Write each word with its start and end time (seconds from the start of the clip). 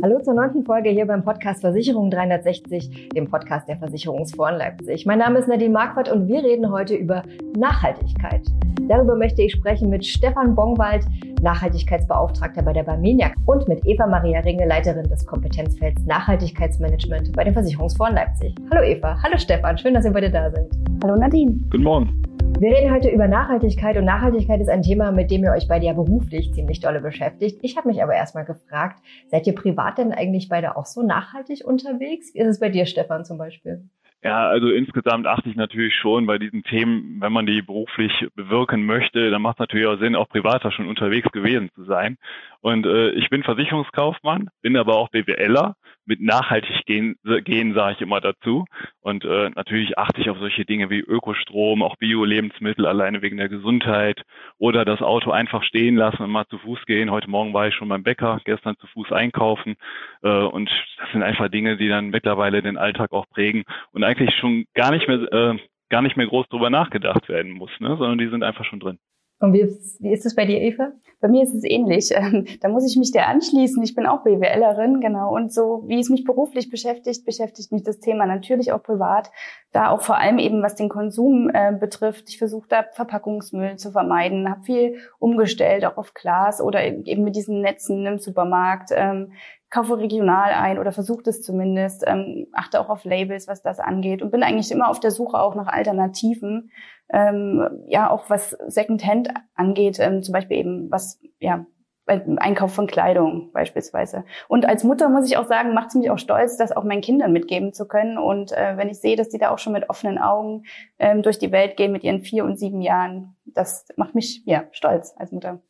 Hallo 0.00 0.20
zur 0.20 0.34
neunten 0.34 0.64
Folge 0.64 0.90
hier 0.90 1.06
beim 1.06 1.24
Podcast 1.24 1.60
Versicherung 1.60 2.08
360, 2.08 3.08
dem 3.16 3.28
Podcast 3.28 3.68
der 3.68 3.78
Versicherungsforen 3.78 4.56
Leipzig. 4.56 5.04
Mein 5.06 5.18
Name 5.18 5.40
ist 5.40 5.48
Nadine 5.48 5.72
Marquardt 5.72 6.08
und 6.08 6.28
wir 6.28 6.44
reden 6.44 6.70
heute 6.70 6.94
über 6.94 7.24
Nachhaltigkeit. 7.56 8.42
Darüber 8.82 9.16
möchte 9.16 9.42
ich 9.42 9.50
sprechen 9.50 9.90
mit 9.90 10.06
Stefan 10.06 10.54
Bongwald, 10.54 11.04
Nachhaltigkeitsbeauftragter 11.42 12.62
bei 12.62 12.72
der 12.72 12.82
Barmeniak 12.82 13.34
und 13.46 13.68
mit 13.68 13.84
Eva 13.86 14.06
Maria 14.06 14.40
Ringe, 14.40 14.66
Leiterin 14.66 15.08
des 15.08 15.24
Kompetenzfelds 15.24 16.04
Nachhaltigkeitsmanagement 16.06 17.32
bei 17.32 17.44
den 17.44 17.52
Versicherungsforen 17.52 18.14
Leipzig. 18.14 18.54
Hallo 18.70 18.82
Eva, 18.82 19.16
hallo 19.22 19.38
Stefan, 19.38 19.78
schön, 19.78 19.94
dass 19.94 20.04
ihr 20.04 20.12
beide 20.12 20.30
da 20.30 20.50
sind. 20.50 20.68
Hallo 21.02 21.16
Nadine. 21.16 21.52
Guten 21.70 21.84
Morgen. 21.84 22.22
Wir 22.60 22.76
reden 22.76 22.92
heute 22.92 23.08
über 23.08 23.28
Nachhaltigkeit 23.28 23.96
und 23.96 24.04
Nachhaltigkeit 24.04 24.60
ist 24.60 24.68
ein 24.68 24.82
Thema, 24.82 25.12
mit 25.12 25.30
dem 25.30 25.44
ihr 25.44 25.52
euch 25.52 25.68
beide 25.68 25.86
ja 25.86 25.92
beruflich 25.92 26.52
ziemlich 26.54 26.80
dolle 26.80 27.00
beschäftigt. 27.00 27.60
Ich 27.62 27.76
habe 27.76 27.86
mich 27.86 28.02
aber 28.02 28.14
erstmal 28.14 28.44
gefragt, 28.44 28.98
seid 29.30 29.46
ihr 29.46 29.54
privat 29.54 29.98
denn 29.98 30.10
eigentlich 30.10 30.48
beide 30.48 30.76
auch 30.76 30.86
so 30.86 31.02
nachhaltig 31.02 31.64
unterwegs? 31.64 32.34
Wie 32.34 32.40
ist 32.40 32.48
es 32.48 32.58
bei 32.58 32.68
dir, 32.68 32.86
Stefan, 32.86 33.24
zum 33.24 33.38
Beispiel? 33.38 33.88
Ja, 34.22 34.48
also 34.48 34.68
insgesamt 34.68 35.28
achte 35.28 35.48
ich 35.48 35.54
natürlich 35.54 35.94
schon 35.94 36.26
bei 36.26 36.38
diesen 36.38 36.64
Themen, 36.64 37.20
wenn 37.20 37.32
man 37.32 37.46
die 37.46 37.62
beruflich 37.62 38.26
bewirken 38.34 38.84
möchte, 38.84 39.30
dann 39.30 39.42
macht 39.42 39.56
es 39.56 39.60
natürlich 39.60 39.86
auch 39.86 40.00
Sinn, 40.00 40.16
auch 40.16 40.28
privater 40.28 40.72
schon 40.72 40.88
unterwegs 40.88 41.30
gewesen 41.30 41.70
zu 41.76 41.84
sein. 41.84 42.18
Und 42.60 42.84
äh, 42.84 43.10
ich 43.10 43.30
bin 43.30 43.44
Versicherungskaufmann, 43.44 44.50
bin 44.60 44.76
aber 44.76 44.96
auch 44.96 45.10
BWLer 45.10 45.76
mit 46.08 46.20
nachhaltig 46.20 46.84
gehen, 46.86 47.16
gehen 47.44 47.74
sage 47.74 47.94
ich 47.94 48.00
immer 48.00 48.20
dazu. 48.20 48.64
Und 49.00 49.24
äh, 49.24 49.50
natürlich 49.50 49.98
achte 49.98 50.20
ich 50.20 50.30
auf 50.30 50.38
solche 50.38 50.64
Dinge 50.64 50.90
wie 50.90 51.00
Ökostrom, 51.00 51.82
auch 51.82 51.96
Bio-Lebensmittel 51.96 52.86
alleine 52.86 53.22
wegen 53.22 53.36
der 53.36 53.48
Gesundheit 53.48 54.22
oder 54.58 54.84
das 54.84 55.02
Auto 55.02 55.30
einfach 55.30 55.62
stehen 55.62 55.96
lassen 55.96 56.22
und 56.22 56.30
mal 56.30 56.46
zu 56.46 56.58
Fuß 56.58 56.84
gehen. 56.86 57.10
Heute 57.10 57.30
Morgen 57.30 57.52
war 57.52 57.68
ich 57.68 57.74
schon 57.74 57.88
beim 57.88 58.02
Bäcker, 58.02 58.40
gestern 58.44 58.76
zu 58.78 58.86
Fuß 58.88 59.12
einkaufen. 59.12 59.76
Äh, 60.22 60.28
und 60.28 60.70
das 60.98 61.12
sind 61.12 61.22
einfach 61.22 61.48
Dinge, 61.48 61.76
die 61.76 61.88
dann 61.88 62.08
mittlerweile 62.08 62.62
den 62.62 62.78
Alltag 62.78 63.12
auch 63.12 63.28
prägen 63.28 63.64
und 63.92 64.02
eigentlich 64.02 64.34
schon 64.36 64.64
gar 64.74 64.90
nicht 64.90 65.06
mehr 65.06 65.32
äh, 65.32 65.58
gar 65.90 66.02
nicht 66.02 66.16
mehr 66.16 66.26
groß 66.26 66.48
drüber 66.48 66.70
nachgedacht 66.70 67.28
werden 67.28 67.52
muss, 67.52 67.70
ne? 67.80 67.96
sondern 67.96 68.18
die 68.18 68.28
sind 68.28 68.42
einfach 68.42 68.64
schon 68.64 68.80
drin. 68.80 68.98
Und 69.40 69.52
wie, 69.52 69.68
wie 70.00 70.12
ist 70.12 70.26
es 70.26 70.34
bei 70.34 70.44
dir, 70.44 70.60
Eva? 70.60 70.92
Bei 71.20 71.28
mir 71.28 71.42
ist 71.42 71.54
es 71.54 71.64
ähnlich. 71.64 72.10
Ähm, 72.18 72.46
da 72.60 72.68
muss 72.68 72.84
ich 72.84 72.96
mich 72.96 73.12
dir 73.12 73.26
anschließen. 73.26 73.80
Ich 73.84 73.94
bin 73.94 74.06
auch 74.06 74.24
BWLerin, 74.24 75.00
genau. 75.00 75.32
Und 75.32 75.52
so 75.52 75.84
wie 75.86 76.00
es 76.00 76.10
mich 76.10 76.24
beruflich 76.24 76.68
beschäftigt, 76.68 77.24
beschäftigt 77.24 77.70
mich 77.70 77.84
das 77.84 78.00
Thema 78.00 78.26
natürlich 78.26 78.72
auch 78.72 78.82
privat. 78.82 79.30
Da 79.70 79.90
auch 79.90 80.00
vor 80.00 80.16
allem 80.16 80.38
eben, 80.38 80.62
was 80.62 80.74
den 80.74 80.88
Konsum 80.88 81.48
äh, 81.52 81.72
betrifft. 81.72 82.28
Ich 82.28 82.38
versuche 82.38 82.66
da 82.68 82.84
Verpackungsmüll 82.92 83.76
zu 83.76 83.92
vermeiden, 83.92 84.50
habe 84.50 84.62
viel 84.64 84.96
umgestellt, 85.20 85.84
auch 85.84 85.96
auf 85.96 86.12
Glas 86.12 86.60
oder 86.60 86.84
eben 86.84 87.22
mit 87.22 87.36
diesen 87.36 87.60
Netzen 87.60 88.04
im 88.04 88.18
Supermarkt. 88.18 88.90
Ähm, 88.92 89.32
kaufe 89.70 89.98
regional 89.98 90.52
ein 90.52 90.78
oder 90.78 90.92
versuche 90.92 91.22
das 91.22 91.42
zumindest, 91.42 92.04
ähm, 92.06 92.46
achte 92.52 92.80
auch 92.80 92.88
auf 92.88 93.04
Labels, 93.04 93.48
was 93.48 93.62
das 93.62 93.80
angeht 93.80 94.22
und 94.22 94.30
bin 94.30 94.42
eigentlich 94.42 94.70
immer 94.70 94.88
auf 94.88 95.00
der 95.00 95.10
Suche 95.10 95.38
auch 95.38 95.54
nach 95.54 95.66
Alternativen, 95.66 96.70
ähm, 97.10 97.84
ja 97.86 98.10
auch 98.10 98.30
was 98.30 98.56
Secondhand 98.66 99.30
angeht, 99.54 99.98
ähm, 100.00 100.22
zum 100.22 100.32
Beispiel 100.32 100.58
eben 100.58 100.90
was 100.90 101.20
ja 101.38 101.66
Einkauf 102.08 102.72
von 102.72 102.86
Kleidung 102.86 103.52
beispielsweise. 103.52 104.24
Und 104.48 104.66
als 104.66 104.82
Mutter 104.82 105.10
muss 105.10 105.26
ich 105.26 105.36
auch 105.36 105.46
sagen, 105.46 105.74
macht 105.74 105.88
es 105.88 105.94
mich 105.94 106.10
auch 106.10 106.18
stolz, 106.18 106.56
das 106.56 106.72
auch 106.72 106.84
meinen 106.84 107.02
Kindern 107.02 107.32
mitgeben 107.32 107.74
zu 107.74 107.86
können. 107.86 108.16
Und 108.16 108.52
äh, 108.52 108.76
wenn 108.76 108.88
ich 108.88 108.98
sehe, 108.98 109.16
dass 109.16 109.28
die 109.28 109.38
da 109.38 109.50
auch 109.50 109.58
schon 109.58 109.74
mit 109.74 109.90
offenen 109.90 110.18
Augen 110.18 110.64
ähm, 110.98 111.22
durch 111.22 111.38
die 111.38 111.52
Welt 111.52 111.76
gehen 111.76 111.92
mit 111.92 112.04
ihren 112.04 112.20
vier 112.20 112.44
und 112.44 112.58
sieben 112.58 112.80
Jahren, 112.80 113.36
das 113.44 113.86
macht 113.96 114.14
mich 114.14 114.42
ja 114.46 114.64
stolz 114.72 115.14
als 115.18 115.32
Mutter. 115.32 115.60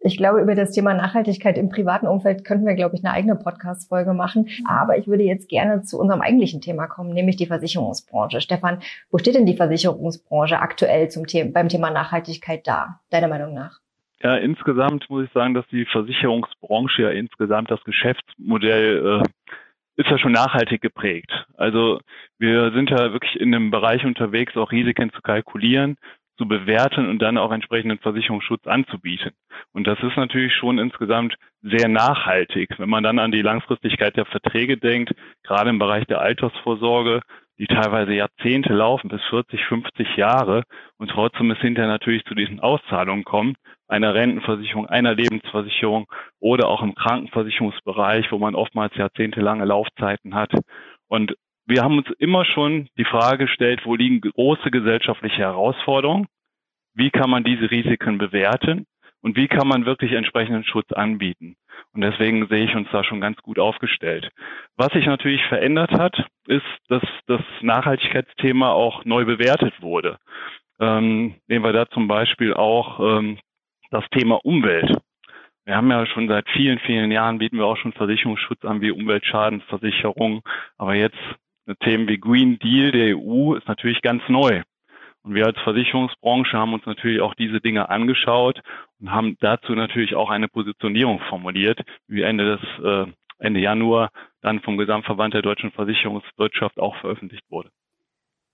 Ich 0.00 0.16
glaube, 0.16 0.40
über 0.40 0.54
das 0.54 0.72
Thema 0.72 0.94
Nachhaltigkeit 0.94 1.56
im 1.56 1.68
privaten 1.68 2.06
Umfeld 2.06 2.44
könnten 2.44 2.66
wir, 2.66 2.74
glaube 2.74 2.94
ich, 2.94 3.04
eine 3.04 3.14
eigene 3.14 3.34
Podcast-Folge 3.34 4.12
machen. 4.12 4.48
Aber 4.66 4.98
ich 4.98 5.08
würde 5.08 5.24
jetzt 5.24 5.48
gerne 5.48 5.82
zu 5.82 5.98
unserem 5.98 6.20
eigentlichen 6.20 6.60
Thema 6.60 6.86
kommen, 6.86 7.12
nämlich 7.12 7.36
die 7.36 7.46
Versicherungsbranche. 7.46 8.40
Stefan, 8.40 8.80
wo 9.10 9.18
steht 9.18 9.34
denn 9.34 9.46
die 9.46 9.56
Versicherungsbranche 9.56 10.60
aktuell 10.60 11.08
zum 11.08 11.26
Thema, 11.26 11.50
beim 11.52 11.68
Thema 11.68 11.90
Nachhaltigkeit 11.90 12.66
da, 12.66 13.00
deiner 13.10 13.28
Meinung 13.28 13.54
nach? 13.54 13.80
Ja, 14.22 14.36
insgesamt 14.36 15.08
muss 15.10 15.24
ich 15.24 15.32
sagen, 15.32 15.54
dass 15.54 15.66
die 15.68 15.86
Versicherungsbranche 15.86 17.02
ja 17.02 17.10
insgesamt 17.10 17.70
das 17.70 17.82
Geschäftsmodell 17.84 19.22
äh, 19.22 19.28
ist 19.96 20.10
ja 20.10 20.18
schon 20.18 20.32
nachhaltig 20.32 20.82
geprägt. 20.82 21.30
Also 21.56 22.00
wir 22.38 22.70
sind 22.72 22.90
ja 22.90 23.12
wirklich 23.12 23.40
in 23.40 23.54
einem 23.54 23.70
Bereich 23.70 24.04
unterwegs, 24.04 24.56
auch 24.56 24.72
Risiken 24.72 25.10
zu 25.12 25.22
kalkulieren 25.22 25.96
zu 26.36 26.46
bewerten 26.46 27.08
und 27.08 27.20
dann 27.20 27.38
auch 27.38 27.52
entsprechenden 27.52 27.98
Versicherungsschutz 27.98 28.66
anzubieten. 28.66 29.32
Und 29.72 29.86
das 29.86 29.98
ist 30.02 30.16
natürlich 30.16 30.54
schon 30.54 30.78
insgesamt 30.78 31.34
sehr 31.62 31.88
nachhaltig. 31.88 32.78
Wenn 32.78 32.88
man 32.88 33.02
dann 33.02 33.18
an 33.18 33.32
die 33.32 33.42
Langfristigkeit 33.42 34.16
der 34.16 34.26
Verträge 34.26 34.76
denkt, 34.76 35.14
gerade 35.42 35.70
im 35.70 35.78
Bereich 35.78 36.06
der 36.06 36.20
Altersvorsorge, 36.20 37.20
die 37.58 37.66
teilweise 37.66 38.12
Jahrzehnte 38.12 38.74
laufen, 38.74 39.08
bis 39.08 39.22
40, 39.30 39.64
50 39.64 40.16
Jahre 40.16 40.64
und 40.98 41.10
trotzdem 41.10 41.50
es 41.50 41.58
hinterher 41.58 41.90
natürlich 41.90 42.24
zu 42.24 42.34
diesen 42.34 42.60
Auszahlungen 42.60 43.24
kommen, 43.24 43.54
einer 43.88 44.14
Rentenversicherung, 44.14 44.86
einer 44.86 45.14
Lebensversicherung 45.14 46.06
oder 46.38 46.68
auch 46.68 46.82
im 46.82 46.94
Krankenversicherungsbereich, 46.94 48.30
wo 48.30 48.38
man 48.38 48.54
oftmals 48.54 48.94
jahrzehntelange 48.96 49.64
Laufzeiten 49.64 50.34
hat. 50.34 50.52
Und 51.08 51.34
wir 51.66 51.82
haben 51.82 51.98
uns 51.98 52.08
immer 52.18 52.44
schon 52.44 52.88
die 52.96 53.04
Frage 53.04 53.46
gestellt, 53.46 53.82
wo 53.84 53.94
liegen 53.94 54.20
große 54.20 54.70
gesellschaftliche 54.70 55.38
Herausforderungen? 55.38 56.26
Wie 56.94 57.10
kann 57.10 57.28
man 57.28 57.44
diese 57.44 57.70
Risiken 57.70 58.18
bewerten? 58.18 58.86
Und 59.20 59.36
wie 59.36 59.48
kann 59.48 59.66
man 59.66 59.86
wirklich 59.86 60.12
entsprechenden 60.12 60.64
Schutz 60.64 60.92
anbieten? 60.92 61.56
Und 61.92 62.02
deswegen 62.02 62.46
sehe 62.46 62.64
ich 62.64 62.74
uns 62.76 62.88
da 62.92 63.02
schon 63.02 63.20
ganz 63.20 63.38
gut 63.42 63.58
aufgestellt. 63.58 64.30
Was 64.76 64.92
sich 64.92 65.06
natürlich 65.06 65.42
verändert 65.46 65.90
hat, 65.90 66.26
ist, 66.46 66.64
dass 66.88 67.02
das 67.26 67.40
Nachhaltigkeitsthema 67.60 68.70
auch 68.70 69.04
neu 69.04 69.24
bewertet 69.24 69.74
wurde. 69.82 70.18
Ähm, 70.78 71.34
nehmen 71.48 71.64
wir 71.64 71.72
da 71.72 71.88
zum 71.88 72.06
Beispiel 72.06 72.54
auch 72.54 73.00
ähm, 73.00 73.38
das 73.90 74.04
Thema 74.10 74.36
Umwelt. 74.44 74.96
Wir 75.64 75.76
haben 75.76 75.90
ja 75.90 76.06
schon 76.06 76.28
seit 76.28 76.48
vielen, 76.50 76.78
vielen 76.78 77.10
Jahren 77.10 77.38
bieten 77.38 77.58
wir 77.58 77.66
auch 77.66 77.78
schon 77.78 77.92
Versicherungsschutz 77.92 78.64
an 78.64 78.80
wie 78.80 78.92
Umweltschadensversicherung. 78.92 80.42
Aber 80.78 80.94
jetzt 80.94 81.18
Themen 81.74 82.08
wie 82.08 82.18
Green 82.18 82.58
Deal 82.58 82.92
der 82.92 83.16
EU 83.16 83.54
ist 83.54 83.68
natürlich 83.68 84.02
ganz 84.02 84.22
neu. 84.28 84.62
Und 85.22 85.34
wir 85.34 85.46
als 85.46 85.58
Versicherungsbranche 85.58 86.56
haben 86.56 86.72
uns 86.72 86.86
natürlich 86.86 87.20
auch 87.20 87.34
diese 87.34 87.60
Dinge 87.60 87.88
angeschaut 87.88 88.62
und 89.00 89.10
haben 89.10 89.36
dazu 89.40 89.72
natürlich 89.72 90.14
auch 90.14 90.30
eine 90.30 90.46
Positionierung 90.46 91.20
formuliert, 91.28 91.80
wie 92.06 92.22
Ende 92.22 92.56
des 92.56 92.84
äh, 92.84 93.12
Ende 93.38 93.60
Januar 93.60 94.10
dann 94.40 94.60
vom 94.60 94.78
Gesamtverband 94.78 95.34
der 95.34 95.42
deutschen 95.42 95.72
Versicherungswirtschaft 95.72 96.78
auch 96.78 96.96
veröffentlicht 96.96 97.44
wurde. 97.50 97.70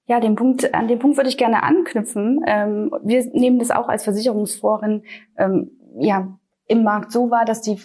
Ja, 0.07 0.19
den 0.19 0.35
Punkt, 0.35 0.75
an 0.75 0.89
den 0.89 0.99
Punkt 0.99 1.17
würde 1.17 1.29
ich 1.29 1.37
gerne 1.37 1.63
anknüpfen. 1.63 2.41
Ähm, 2.47 2.91
wir 3.05 3.25
nehmen 3.33 3.59
das 3.59 3.71
auch 3.71 3.89
als 3.89 4.05
Versicherungsforen 4.05 5.05
ähm, 5.37 5.71
ja, 6.01 6.39
im 6.67 6.85
Markt 6.85 7.13
so 7.13 7.31
wahr, 7.31 7.45
dass 7.45 7.61
die 7.61 7.79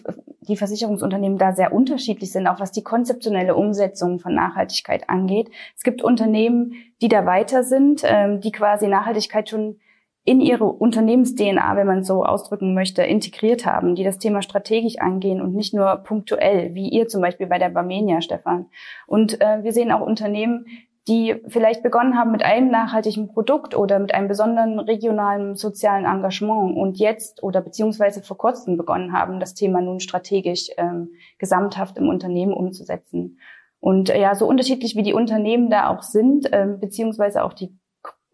die 0.48 0.56
Versicherungsunternehmen 0.56 1.38
da 1.38 1.54
sehr 1.54 1.74
unterschiedlich 1.74 2.32
sind, 2.32 2.48
auch 2.48 2.60
was 2.60 2.72
die 2.72 2.84
konzeptionelle 2.84 3.56
Umsetzung 3.56 4.20
von 4.20 4.34
Nachhaltigkeit 4.34 5.10
angeht. 5.10 5.50
Es 5.76 5.84
gibt 5.84 6.02
Unternehmen, 6.02 6.74
die 7.02 7.10
da 7.10 7.26
weiter 7.26 7.64
sind, 7.64 8.02
ähm, 8.06 8.42
die 8.42 8.52
quasi 8.52 8.88
Nachhaltigkeit 8.88 9.50
schon 9.50 9.80
in 10.24 10.42
ihre 10.42 10.66
Unternehmens-DNA, 10.66 11.78
wenn 11.78 11.88
man 11.88 12.04
so 12.04 12.26
ausdrücken 12.26 12.74
möchte, 12.74 13.02
integriert 13.02 13.66
haben, 13.66 13.96
die 13.96 14.04
das 14.04 14.20
Thema 14.20 14.42
strategisch 14.42 14.98
angehen 14.98 15.40
und 15.40 15.56
nicht 15.56 15.74
nur 15.74 15.96
punktuell, 15.98 16.74
wie 16.74 16.90
ihr 16.90 17.08
zum 17.08 17.22
Beispiel 17.22 17.48
bei 17.48 17.60
der 17.60 17.70
Barmenia, 17.70 18.20
Stefan. 18.20 18.66
Und 19.06 19.40
äh, 19.40 19.64
wir 19.64 19.72
sehen 19.72 19.90
auch 19.90 20.06
Unternehmen, 20.06 20.66
die 21.08 21.42
vielleicht 21.48 21.84
begonnen 21.84 22.18
haben 22.18 22.32
mit 22.32 22.44
einem 22.44 22.70
nachhaltigen 22.70 23.28
Produkt 23.30 23.76
oder 23.76 24.00
mit 24.00 24.14
einem 24.14 24.28
besonderen 24.28 24.80
regionalen 24.80 25.56
sozialen 25.56 26.06
Engagement 26.06 26.76
und 26.76 26.98
jetzt 27.00 27.42
oder 27.44 27.62
beziehungsweise 27.62 28.22
vor 28.22 28.38
kurzem 28.38 28.78
begonnen 28.78 29.14
haben, 29.14 29.40
das 29.40 29.54
Thema 29.54 29.82
nun 29.82 30.00
strategisch 30.00 30.70
ähm, 30.78 31.12
gesamthaft 31.38 31.98
im 31.98 32.10
Unternehmen 32.10 32.54
umzusetzen. 32.54 33.40
Und 33.80 34.10
äh, 34.10 34.20
ja, 34.20 34.36
so 34.36 34.48
unterschiedlich 34.48 34.96
wie 34.96 35.04
die 35.04 35.14
Unternehmen 35.14 35.70
da 35.70 35.90
auch 35.90 36.04
sind, 36.04 36.50
ähm, 36.52 36.80
beziehungsweise 36.80 37.44
auch 37.44 37.54
die 37.54 37.78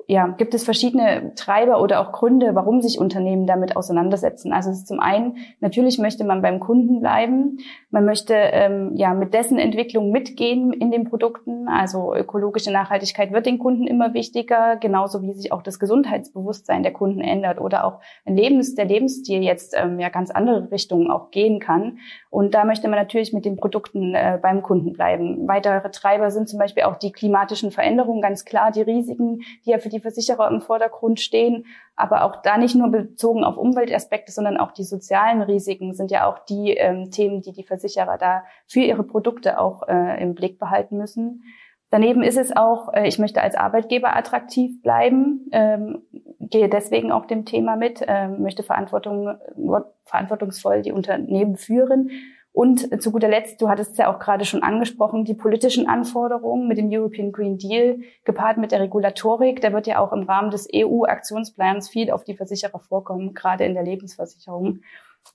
ja, 0.07 0.27
gibt 0.27 0.53
es 0.53 0.63
verschiedene 0.63 1.33
Treiber 1.35 1.81
oder 1.81 2.01
auch 2.01 2.11
Gründe, 2.11 2.55
warum 2.55 2.81
sich 2.81 2.99
Unternehmen 2.99 3.47
damit 3.47 3.75
auseinandersetzen. 3.75 4.51
Also 4.51 4.69
es 4.69 4.79
ist 4.79 4.87
zum 4.87 4.99
einen, 4.99 5.37
natürlich 5.59 5.97
möchte 5.97 6.23
man 6.23 6.41
beim 6.41 6.59
Kunden 6.59 6.99
bleiben, 6.99 7.57
man 7.89 8.05
möchte 8.05 8.33
ähm, 8.33 8.91
ja 8.95 9.13
mit 9.13 9.33
dessen 9.33 9.59
Entwicklung 9.59 10.11
mitgehen 10.11 10.73
in 10.73 10.91
den 10.91 11.05
Produkten. 11.05 11.67
Also 11.67 12.15
ökologische 12.15 12.71
Nachhaltigkeit 12.71 13.31
wird 13.31 13.45
den 13.45 13.59
Kunden 13.59 13.87
immer 13.87 14.13
wichtiger, 14.13 14.77
genauso 14.77 15.21
wie 15.21 15.33
sich 15.33 15.51
auch 15.51 15.61
das 15.61 15.79
Gesundheitsbewusstsein 15.79 16.83
der 16.83 16.93
Kunden 16.93 17.21
ändert 17.21 17.61
oder 17.61 17.85
auch 17.85 17.99
ein 18.25 18.35
Lebens, 18.35 18.75
der 18.75 18.85
Lebensstil 18.85 19.43
jetzt 19.43 19.75
ähm, 19.77 19.99
ja 19.99 20.09
ganz 20.09 20.31
andere 20.31 20.71
Richtungen 20.71 21.09
auch 21.09 21.31
gehen 21.31 21.59
kann. 21.59 21.99
Und 22.33 22.55
da 22.55 22.65
möchte 22.65 22.87
man 22.87 22.97
natürlich 22.97 23.31
mit 23.31 23.45
den 23.45 23.57
Produkten 23.57 24.15
äh, 24.15 24.39
beim 24.41 24.63
Kunden 24.63 24.91
bleiben. 24.91 25.47
Weitere 25.47 25.91
Treiber 25.91 26.31
sind 26.31 26.49
zum 26.49 26.57
Beispiel 26.57 26.81
auch 26.81 26.95
die 26.95 27.11
klimatischen 27.11 27.69
Veränderungen, 27.69 28.23
ganz 28.23 28.43
klar 28.43 28.71
die 28.71 28.81
Risiken, 28.81 29.43
die 29.63 29.69
ja 29.69 29.77
für 29.77 29.89
die 29.89 29.99
Versicherer 29.99 30.49
im 30.49 30.59
Vordergrund 30.59 31.19
stehen. 31.19 31.67
Aber 31.95 32.23
auch 32.23 32.41
da 32.41 32.57
nicht 32.57 32.73
nur 32.73 32.89
bezogen 32.89 33.43
auf 33.43 33.55
Umweltaspekte, 33.55 34.31
sondern 34.31 34.57
auch 34.57 34.71
die 34.71 34.83
sozialen 34.83 35.43
Risiken 35.43 35.93
sind 35.93 36.09
ja 36.09 36.27
auch 36.27 36.39
die 36.39 36.71
ähm, 36.71 37.11
Themen, 37.11 37.43
die 37.43 37.51
die 37.51 37.61
Versicherer 37.61 38.17
da 38.17 38.45
für 38.65 38.79
ihre 38.79 39.03
Produkte 39.03 39.59
auch 39.59 39.87
äh, 39.87 40.19
im 40.19 40.33
Blick 40.33 40.57
behalten 40.57 40.97
müssen. 40.97 41.43
Daneben 41.93 42.23
ist 42.23 42.39
es 42.39 42.55
auch, 42.55 42.91
äh, 42.91 43.07
ich 43.07 43.19
möchte 43.19 43.39
als 43.39 43.53
Arbeitgeber 43.53 44.15
attraktiv 44.15 44.81
bleiben, 44.81 45.47
ähm, 45.51 46.01
gehe 46.39 46.67
deswegen 46.67 47.11
auch 47.11 47.27
dem 47.27 47.45
Thema 47.45 47.75
mit, 47.75 48.03
äh, 48.07 48.29
möchte 48.29 48.63
Verantwortung, 48.63 49.35
verantwortungsvoll 50.03 50.81
die 50.81 50.91
Unternehmen 50.91 51.55
führen. 51.55 52.09
Und 52.51 52.99
zu 52.99 53.11
guter 53.11 53.27
Letzt, 53.27 53.61
du 53.61 53.69
hattest 53.69 53.91
es 53.91 53.97
ja 53.99 54.11
auch 54.11 54.17
gerade 54.17 54.43
schon 54.43 54.63
angesprochen, 54.63 55.23
die 55.23 55.35
politischen 55.35 55.87
Anforderungen 55.87 56.67
mit 56.67 56.79
dem 56.79 56.89
European 56.91 57.31
Green 57.31 57.59
Deal 57.59 57.99
gepaart 58.25 58.57
mit 58.57 58.71
der 58.71 58.79
Regulatorik. 58.79 59.61
Da 59.61 59.71
wird 59.71 59.85
ja 59.85 59.99
auch 59.99 60.13
im 60.13 60.23
Rahmen 60.23 60.49
des 60.49 60.67
EU-Aktionsplans 60.73 61.89
viel 61.89 62.09
auf 62.09 62.23
die 62.23 62.35
Versicherer 62.35 62.79
vorkommen, 62.79 63.35
gerade 63.35 63.65
in 63.65 63.75
der 63.75 63.83
Lebensversicherung. 63.83 64.79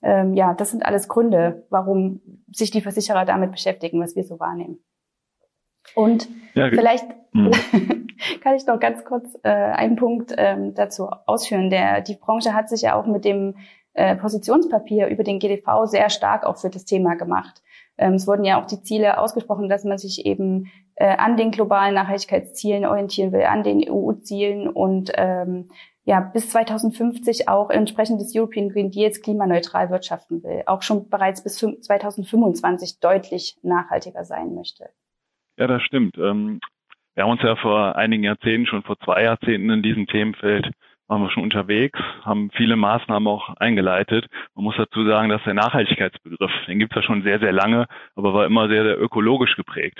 Ähm, 0.01 0.33
ja, 0.33 0.53
das 0.53 0.71
sind 0.71 0.85
alles 0.85 1.07
Gründe, 1.07 1.65
warum 1.69 2.19
sich 2.51 2.69
die 2.69 2.81
Versicherer 2.81 3.23
damit 3.23 3.51
beschäftigen, 3.51 4.01
was 4.01 4.17
wir 4.17 4.25
so 4.25 4.41
wahrnehmen. 4.41 4.79
Und 5.95 6.27
ja, 6.53 6.69
vielleicht 6.69 7.05
hm. 7.33 7.51
kann 8.41 8.55
ich 8.55 8.65
noch 8.65 8.79
ganz 8.79 9.05
kurz 9.05 9.37
äh, 9.43 9.49
einen 9.49 9.95
Punkt 9.95 10.33
ähm, 10.37 10.73
dazu 10.73 11.09
ausführen. 11.25 11.69
Der, 11.69 12.01
die 12.01 12.15
Branche 12.15 12.53
hat 12.53 12.69
sich 12.69 12.81
ja 12.81 12.95
auch 12.95 13.05
mit 13.05 13.25
dem 13.25 13.55
äh, 13.93 14.15
Positionspapier 14.15 15.07
über 15.07 15.23
den 15.23 15.39
GDV 15.39 15.85
sehr 15.85 16.09
stark 16.09 16.45
auch 16.45 16.57
für 16.57 16.69
das 16.69 16.85
Thema 16.85 17.15
gemacht. 17.15 17.61
Ähm, 17.97 18.13
es 18.13 18.27
wurden 18.27 18.45
ja 18.45 18.61
auch 18.61 18.65
die 18.65 18.81
Ziele 18.81 19.19
ausgesprochen, 19.19 19.69
dass 19.69 19.83
man 19.83 19.97
sich 19.97 20.25
eben 20.25 20.71
äh, 20.95 21.15
an 21.17 21.37
den 21.37 21.51
globalen 21.51 21.95
Nachhaltigkeitszielen 21.95 22.85
orientieren 22.85 23.31
will, 23.31 23.43
an 23.43 23.63
den 23.63 23.83
EU-Zielen 23.87 24.67
und 24.69 25.11
ähm, 25.15 25.69
ja, 26.05 26.21
bis 26.21 26.49
2050 26.49 27.49
auch 27.49 27.69
entsprechend 27.69 28.19
des 28.19 28.35
European 28.35 28.69
Green 28.69 28.89
Deals 28.89 29.21
klimaneutral 29.21 29.89
wirtschaften 29.91 30.43
will, 30.43 30.63
auch 30.65 30.81
schon 30.81 31.09
bereits 31.09 31.43
bis 31.43 31.57
2025 31.57 32.99
deutlich 32.99 33.59
nachhaltiger 33.61 34.25
sein 34.25 34.55
möchte. 34.55 34.89
Ja, 35.59 35.67
das 35.67 35.83
stimmt. 35.83 36.17
Ähm, 36.17 36.61
wir 37.15 37.23
haben 37.23 37.31
uns 37.31 37.43
ja 37.43 37.55
vor 37.57 37.97
einigen 37.97 38.23
Jahrzehnten, 38.23 38.65
schon 38.65 38.81
vor 38.83 38.97
zwei 38.99 39.23
Jahrzehnten 39.23 39.69
in 39.69 39.83
diesem 39.83 40.07
Themenfeld 40.07 40.71
waren 41.09 41.23
wir 41.23 41.31
schon 41.31 41.43
unterwegs, 41.43 41.99
haben 42.23 42.51
viele 42.51 42.75
Maßnahmen 42.75 43.27
auch 43.27 43.49
eingeleitet. 43.57 44.27
Man 44.55 44.63
muss 44.63 44.75
dazu 44.77 45.05
sagen, 45.05 45.29
dass 45.29 45.43
der 45.43 45.55
Nachhaltigkeitsbegriff, 45.55 46.51
den 46.67 46.79
gibt 46.79 46.93
es 46.93 46.97
ja 46.97 47.01
schon 47.01 47.23
sehr, 47.23 47.39
sehr 47.39 47.51
lange, 47.51 47.87
aber 48.15 48.33
war 48.33 48.45
immer 48.45 48.69
sehr, 48.69 48.83
sehr 48.83 49.01
ökologisch 49.01 49.55
geprägt. 49.55 49.99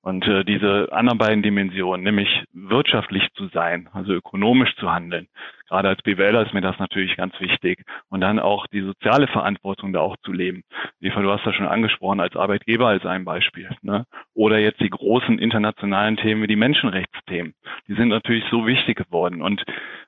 Und 0.00 0.26
äh, 0.28 0.44
diese 0.44 0.92
anderen 0.92 1.18
beiden 1.18 1.42
Dimensionen, 1.42 2.04
nämlich 2.04 2.44
wirtschaftlich 2.52 3.26
zu 3.34 3.48
sein, 3.48 3.88
also 3.92 4.12
ökonomisch 4.12 4.76
zu 4.76 4.92
handeln, 4.92 5.28
gerade 5.68 5.88
als 5.88 6.02
BWLer 6.02 6.46
ist 6.46 6.54
mir 6.54 6.60
das 6.60 6.78
natürlich 6.78 7.16
ganz 7.16 7.38
wichtig. 7.40 7.84
Und 8.08 8.20
dann 8.20 8.38
auch 8.38 8.66
die 8.68 8.82
soziale 8.82 9.26
Verantwortung 9.26 9.92
da 9.92 10.00
auch 10.00 10.16
zu 10.18 10.32
leben. 10.32 10.62
Eva, 11.00 11.20
du 11.20 11.32
hast 11.32 11.44
das 11.46 11.54
schon 11.54 11.66
angesprochen, 11.66 12.20
als 12.20 12.36
Arbeitgeber 12.36 12.86
als 12.86 13.04
ein 13.04 13.24
Beispiel. 13.24 13.70
Ne? 13.82 14.04
Oder 14.34 14.58
jetzt 14.58 14.80
die 14.80 14.90
großen 14.90 15.38
internationalen 15.38 16.16
Themen 16.16 16.42
wie 16.42 16.48
die 16.48 16.56
Menschenrechtsthemen. 16.56 17.54
Die 17.88 17.94
sind 17.94 18.08
natürlich 18.08 18.44
so 18.50 18.66
wichtig 18.66 18.98
geworden. 18.98 19.42
Und 19.42 19.64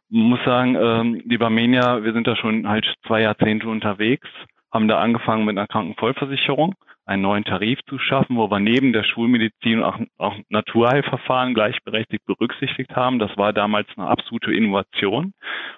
muss 0.09 0.41
sagen, 0.45 0.77
ähm, 0.77 1.23
die 1.25 1.39
Barmenia, 1.39 2.03
wir 2.03 2.13
sind 2.13 2.27
da 2.27 2.37
schon 2.37 2.69
halt 2.69 2.87
zwei 3.07 3.23
Jahrzehnte 3.23 3.69
unterwegs, 3.69 4.29
haben 4.73 4.89
da 4.89 5.01
angefangen 5.01 5.45
mit 5.45 5.57
einer 5.57 5.67
Krankenvollversicherung, 5.67 6.75
einen 7.07 7.23
neuen 7.23 7.45
Tarif 7.45 7.79
zu 7.89 7.99
schaffen, 7.99 8.37
wo 8.37 8.51
wir 8.51 8.59
neben 8.59 8.93
der 8.93 9.05
Schulmedizin 9.05 9.83
auch, 9.83 9.99
auch 10.19 10.35
Naturheilverfahren 10.49 11.55
gleichberechtigt 11.55 12.25
berücksichtigt 12.27 12.95
haben. 12.97 13.19
Das 13.19 13.37
war 13.37 13.53
damals 13.53 13.89
eine 13.97 14.09
absolute 14.09 14.53
Innovation. 14.53 15.33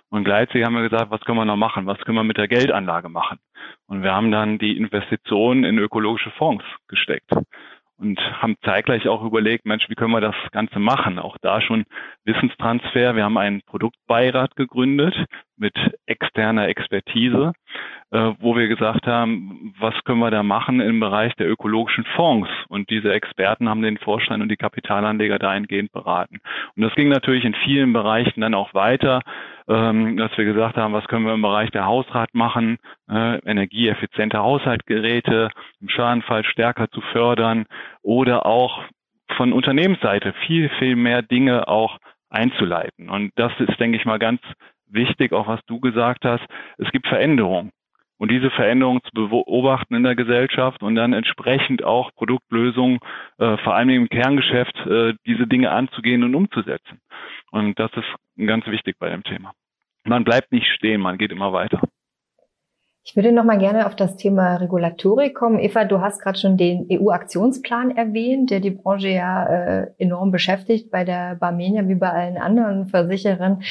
Und 0.09 0.25
gleichzeitig 0.25 0.65
haben 0.65 0.75
wir 0.75 0.89
gesagt, 0.89 1.11
was 1.11 1.21
können 1.21 1.39
wir 1.39 1.45
noch 1.45 1.57
machen? 1.57 1.87
Was 1.87 1.99
können 1.99 2.17
wir 2.17 2.25
mit 2.25 2.39
der 2.39 2.49
Geldanlage 2.49 3.11
machen? 3.11 3.39
Und 3.87 4.03
wir 4.03 4.15
haben 4.15 4.31
dann 4.31 4.59
die 4.59 4.77
Investitionen 4.77 5.65
in 5.65 5.79
ökologische 5.79 6.31
Fonds 6.33 6.65
gesteckt 6.89 7.31
und 7.99 8.21
haben 8.41 8.56
zeitgleich 8.65 9.09
auch 9.09 9.25
überlegt, 9.25 9.67
Mensch, 9.67 9.89
wie 9.89 9.95
können 9.95 10.12
wir 10.12 10.21
das 10.21 10.37
Ganze 10.53 10.79
machen? 10.79 11.19
Auch 11.19 11.37
da 11.41 11.61
schon 11.61 11.85
Wissenstransfer. 12.25 13.17
Wir 13.17 13.25
haben 13.25 13.39
einen 13.39 13.62
Produktbeirat 13.62 14.55
gegründet 14.56 15.15
mit 15.56 15.75
externer 16.06 16.69
Expertise, 16.69 17.53
äh, 18.11 18.33
wo 18.39 18.56
wir 18.56 18.69
gesagt 18.69 19.06
haben, 19.06 19.75
was 19.79 19.95
können 20.05 20.21
wir 20.21 20.31
da 20.31 20.43
machen 20.43 20.81
im 20.81 21.00
Bereich 21.00 21.35
der 21.35 21.50
ökologischen 21.50 22.05
Fonds? 22.17 22.49
Und 22.69 22.89
diese 22.91 23.12
Experten 23.12 23.69
haben 23.69 23.83
den 23.83 23.99
Vorstand 23.99 24.43
und 24.43 24.49
die 24.49 24.56
Kapitalanleger 24.56 25.39
dahingehend 25.39 25.91
beraten. 25.93 26.39
Und 26.77 26.83
das 26.83 26.94
ging 26.94 27.09
natürlich 27.09 27.44
in 27.44 27.55
vielen 27.65 27.93
Bereichen 27.93 28.41
dann 28.41 28.55
auch 28.55 28.75
weiter, 28.75 29.23
ähm, 29.69 30.17
dass 30.17 30.37
wir 30.37 30.44
gesagt 30.44 30.76
haben, 30.76 30.94
was 30.94 31.06
können 31.06 31.26
wir 31.26 31.35
im 31.35 31.43
Bereich 31.43 31.70
der 31.70 31.87
Hausrat 31.87 32.35
machen, 32.35 32.79
äh, 33.11 33.38
energieeffiziente 33.44 34.38
Haushaltgeräte 34.38 35.50
im 35.81 35.88
Schadenfall 35.88 36.44
stärker 36.44 36.91
zu 36.91 37.00
fördern 37.12 37.67
oder 38.03 38.47
auch 38.47 38.82
von 39.37 39.53
Unternehmensseite 39.53 40.32
viel, 40.47 40.70
viel 40.79 40.97
mehr 40.97 41.23
Dinge 41.23 41.69
auch 41.69 41.99
einzuleiten. 42.31 43.11
Und 43.11 43.32
das 43.37 43.53
ist, 43.59 43.79
denke 43.79 43.99
ich 43.99 44.05
mal, 44.05 44.19
ganz 44.19 44.41
wichtig, 44.87 45.32
auch 45.32 45.47
was 45.47 45.61
du 45.67 45.81
gesagt 45.81 46.25
hast. 46.25 46.44
Es 46.79 46.91
gibt 46.91 47.06
Veränderungen. 47.06 47.70
Und 48.19 48.32
diese 48.32 48.50
Veränderungen 48.50 49.00
zu 49.05 49.29
beobachten 49.29 49.94
in 49.94 50.03
der 50.03 50.17
Gesellschaft 50.17 50.82
und 50.82 50.97
dann 50.97 51.12
entsprechend 51.12 51.85
auch 51.85 52.11
Produktlösungen, 52.15 52.99
äh, 53.38 53.56
vor 53.59 53.76
allem 53.76 53.91
im 53.91 54.09
Kerngeschäft, 54.09 54.76
äh, 54.87 55.15
diese 55.25 55.47
Dinge 55.47 55.70
anzugehen 55.70 56.25
und 56.25 56.35
umzusetzen. 56.35 57.00
Und 57.50 57.79
das 57.79 57.91
ist 57.95 58.47
ganz 58.47 58.67
wichtig 58.67 58.97
bei 58.99 59.11
dem 59.11 59.23
Thema. 59.25 59.53
Man 60.05 60.25
bleibt 60.25 60.53
nicht 60.53 60.67
stehen, 60.67 61.00
man 61.00 61.19
geht 61.19 61.33
immer 61.33 61.53
weiter. 61.53 61.81
Ich 63.05 63.17
würde 63.17 63.33
noch 63.33 63.45
mal 63.45 63.59
gerne 63.59 63.87
auf 63.87 63.97
das 63.97 64.17
Thema 64.17 64.56
Regulatorik 64.56 65.35
kommen. 65.35 65.59
Eva, 65.59 65.85
du 65.85 66.03
hast 66.03 66.21
gerade 66.21 66.39
schon 66.39 66.59
den 66.59 66.87
EU-Aktionsplan 66.91 67.97
erwähnt, 67.97 68.50
der 68.50 68.61
die 68.61 68.71
Branche 68.71 69.09
ja 69.09 69.47
äh, 69.47 69.91
enorm 69.97 70.31
beschäftigt, 70.31 70.91
bei 70.91 71.05
der 71.05 71.37
Barmenia 71.37 71.89
wie 71.89 71.95
bei 71.95 72.11
allen 72.11 72.37
anderen 72.37 72.87
Versicherern. 72.87 73.62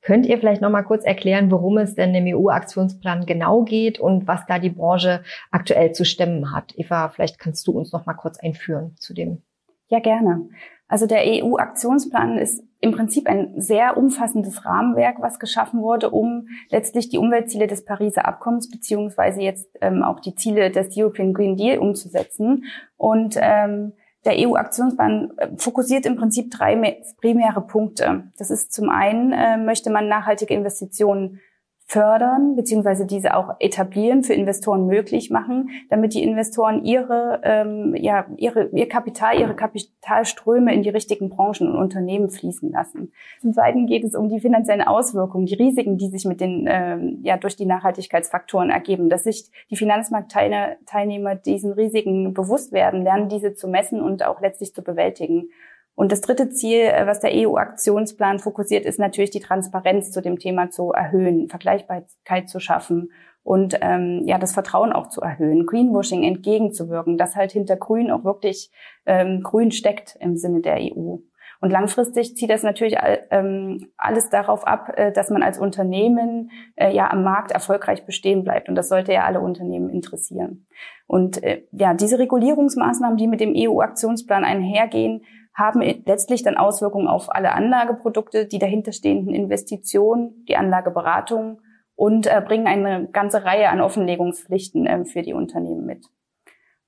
Könnt 0.00 0.24
ihr 0.24 0.38
vielleicht 0.38 0.62
noch 0.62 0.70
mal 0.70 0.82
kurz 0.82 1.04
erklären, 1.04 1.50
worum 1.50 1.76
es 1.76 1.94
denn 1.94 2.14
im 2.14 2.38
EU-Aktionsplan 2.38 3.26
genau 3.26 3.64
geht 3.64 3.98
und 3.98 4.26
was 4.26 4.46
da 4.46 4.58
die 4.58 4.70
Branche 4.70 5.22
aktuell 5.50 5.92
zu 5.92 6.06
stemmen 6.06 6.54
hat? 6.54 6.72
Eva, 6.78 7.10
vielleicht 7.10 7.38
kannst 7.38 7.66
du 7.66 7.72
uns 7.72 7.92
noch 7.92 8.06
mal 8.06 8.14
kurz 8.14 8.38
einführen 8.38 8.94
zu 8.96 9.12
dem. 9.12 9.42
Ja, 9.88 10.00
gerne. 10.00 10.48
Also 10.88 11.06
der 11.06 11.22
EU-Aktionsplan 11.26 12.38
ist 12.38 12.62
im 12.80 12.92
Prinzip 12.92 13.26
ein 13.26 13.60
sehr 13.60 13.96
umfassendes 13.96 14.64
Rahmenwerk, 14.64 15.20
was 15.20 15.38
geschaffen 15.38 15.80
wurde, 15.80 16.10
um 16.10 16.48
letztlich 16.70 17.08
die 17.08 17.18
Umweltziele 17.18 17.66
des 17.66 17.84
Pariser 17.84 18.26
Abkommens 18.26 18.70
beziehungsweise 18.70 19.40
jetzt 19.40 19.68
ähm, 19.80 20.02
auch 20.02 20.20
die 20.20 20.34
Ziele 20.34 20.70
des 20.70 20.96
European 20.96 21.32
Green 21.32 21.56
Deal 21.56 21.78
umzusetzen. 21.78 22.64
Und 22.96 23.36
ähm, 23.40 23.92
der 24.26 24.34
EU-Aktionsplan 24.38 25.32
äh, 25.36 25.48
fokussiert 25.56 26.04
im 26.04 26.16
Prinzip 26.16 26.50
drei 26.50 27.00
primäre 27.20 27.62
Punkte. 27.62 28.24
Das 28.36 28.50
ist 28.50 28.72
zum 28.72 28.90
einen, 28.90 29.32
äh, 29.32 29.56
möchte 29.56 29.90
man 29.90 30.08
nachhaltige 30.08 30.52
Investitionen 30.52 31.40
fördern 31.88 32.56
beziehungsweise 32.56 33.06
diese 33.06 33.36
auch 33.36 33.54
etablieren, 33.60 34.24
für 34.24 34.34
Investoren 34.34 34.88
möglich 34.88 35.30
machen, 35.30 35.70
damit 35.88 36.14
die 36.14 36.22
Investoren 36.24 36.84
ihre, 36.84 37.40
ähm, 37.44 37.94
ja, 37.94 38.26
ihre, 38.36 38.70
ihr 38.72 38.88
Kapital, 38.88 39.38
ihre 39.38 39.54
Kapitalströme 39.54 40.74
in 40.74 40.82
die 40.82 40.88
richtigen 40.88 41.30
Branchen 41.30 41.68
und 41.68 41.76
Unternehmen 41.76 42.28
fließen 42.28 42.72
lassen. 42.72 43.12
Zum 43.40 43.52
Zweiten 43.52 43.86
geht 43.86 44.02
es 44.02 44.16
um 44.16 44.28
die 44.28 44.40
finanziellen 44.40 44.82
Auswirkungen, 44.82 45.46
die 45.46 45.54
Risiken, 45.54 45.96
die 45.96 46.08
sich 46.08 46.24
mit 46.24 46.40
den, 46.40 46.66
ähm, 46.68 47.20
ja, 47.22 47.36
durch 47.36 47.54
die 47.54 47.66
Nachhaltigkeitsfaktoren 47.66 48.70
ergeben, 48.70 49.08
dass 49.08 49.22
sich 49.22 49.48
die 49.70 49.76
Finanzmarktteilnehmer 49.76 51.36
diesen 51.36 51.70
Risiken 51.70 52.34
bewusst 52.34 52.72
werden, 52.72 53.02
lernen 53.02 53.28
diese 53.28 53.54
zu 53.54 53.68
messen 53.68 54.00
und 54.00 54.24
auch 54.24 54.40
letztlich 54.40 54.74
zu 54.74 54.82
bewältigen. 54.82 55.50
Und 55.96 56.12
das 56.12 56.20
dritte 56.20 56.50
Ziel, 56.50 56.80
äh, 56.80 57.06
was 57.06 57.20
der 57.20 57.32
EU-Aktionsplan 57.34 58.38
fokussiert, 58.38 58.84
ist 58.84 59.00
natürlich 59.00 59.30
die 59.30 59.40
Transparenz 59.40 60.12
zu 60.12 60.22
dem 60.22 60.38
Thema 60.38 60.70
zu 60.70 60.92
erhöhen, 60.92 61.48
Vergleichbarkeit 61.48 62.48
zu 62.48 62.60
schaffen 62.60 63.10
und 63.42 63.78
ähm, 63.80 64.22
ja 64.26 64.38
das 64.38 64.52
Vertrauen 64.52 64.92
auch 64.92 65.08
zu 65.08 65.22
erhöhen, 65.22 65.66
Greenwashing 65.66 66.22
entgegenzuwirken, 66.22 67.16
dass 67.16 67.34
halt 67.34 67.52
hinter 67.52 67.76
Grün 67.76 68.10
auch 68.10 68.24
wirklich 68.24 68.70
ähm, 69.06 69.42
Grün 69.42 69.70
steckt 69.70 70.16
im 70.20 70.36
Sinne 70.36 70.60
der 70.60 70.76
EU. 70.76 71.16
Und 71.60 71.70
langfristig 71.70 72.36
zieht 72.36 72.50
das 72.50 72.62
natürlich 72.62 72.96
ähm, 73.30 73.88
alles 73.96 74.28
darauf 74.28 74.66
ab, 74.66 74.92
äh, 74.96 75.12
dass 75.12 75.30
man 75.30 75.42
als 75.42 75.58
Unternehmen 75.58 76.50
äh, 76.74 76.94
ja 76.94 77.10
am 77.10 77.24
Markt 77.24 77.52
erfolgreich 77.52 78.04
bestehen 78.04 78.44
bleibt. 78.44 78.68
Und 78.68 78.74
das 78.74 78.90
sollte 78.90 79.14
ja 79.14 79.24
alle 79.24 79.40
Unternehmen 79.40 79.88
interessieren. 79.88 80.66
Und 81.06 81.40
ja, 81.70 81.94
diese 81.94 82.18
Regulierungsmaßnahmen, 82.18 83.16
die 83.16 83.28
mit 83.28 83.38
dem 83.38 83.54
EU-Aktionsplan 83.56 84.42
einhergehen, 84.42 85.22
haben 85.56 85.80
letztlich 85.80 86.42
dann 86.42 86.58
Auswirkungen 86.58 87.08
auf 87.08 87.34
alle 87.34 87.52
Anlageprodukte, 87.52 88.46
die 88.46 88.58
dahinterstehenden 88.58 89.34
Investitionen, 89.34 90.44
die 90.46 90.56
Anlageberatung 90.56 91.62
und 91.94 92.26
äh, 92.26 92.42
bringen 92.46 92.66
eine 92.66 93.08
ganze 93.08 93.44
Reihe 93.44 93.70
an 93.70 93.80
Offenlegungspflichten 93.80 94.86
äh, 94.86 95.04
für 95.06 95.22
die 95.22 95.32
Unternehmen 95.32 95.86
mit. 95.86 96.06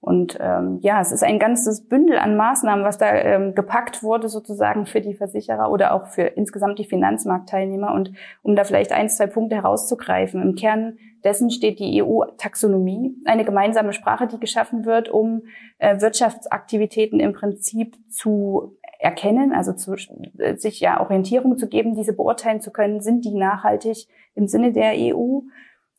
Und 0.00 0.38
ähm, 0.40 0.78
ja, 0.80 1.00
es 1.00 1.10
ist 1.10 1.24
ein 1.24 1.40
ganzes 1.40 1.88
Bündel 1.88 2.18
an 2.18 2.36
Maßnahmen, 2.36 2.84
was 2.84 2.98
da 2.98 3.12
ähm, 3.12 3.54
gepackt 3.54 4.02
wurde 4.02 4.28
sozusagen 4.28 4.86
für 4.86 5.00
die 5.00 5.14
Versicherer 5.14 5.72
oder 5.72 5.92
auch 5.92 6.06
für 6.06 6.22
insgesamt 6.22 6.78
die 6.78 6.84
Finanzmarktteilnehmer. 6.84 7.92
Und 7.92 8.12
um 8.42 8.54
da 8.54 8.62
vielleicht 8.62 8.92
ein, 8.92 9.08
zwei 9.08 9.26
Punkte 9.26 9.56
herauszugreifen, 9.56 10.40
im 10.40 10.54
Kern 10.54 10.98
dessen 11.24 11.50
steht 11.50 11.80
die 11.80 12.00
EU-Taxonomie, 12.02 13.16
eine 13.24 13.44
gemeinsame 13.44 13.92
Sprache, 13.92 14.28
die 14.28 14.38
geschaffen 14.38 14.84
wird, 14.84 15.08
um 15.08 15.42
äh, 15.78 16.00
Wirtschaftsaktivitäten 16.00 17.18
im 17.18 17.32
Prinzip 17.32 17.96
zu 18.08 18.78
erkennen, 19.00 19.52
also 19.52 19.72
zu, 19.72 19.94
äh, 20.38 20.56
sich 20.56 20.80
ja 20.80 21.00
Orientierung 21.00 21.56
zu 21.56 21.68
geben, 21.68 21.94
diese 21.94 22.12
beurteilen 22.12 22.60
zu 22.60 22.70
können, 22.70 23.00
sind 23.00 23.24
die 23.24 23.34
nachhaltig 23.34 24.06
im 24.34 24.46
Sinne 24.46 24.72
der 24.72 24.92
EU. 24.94 25.40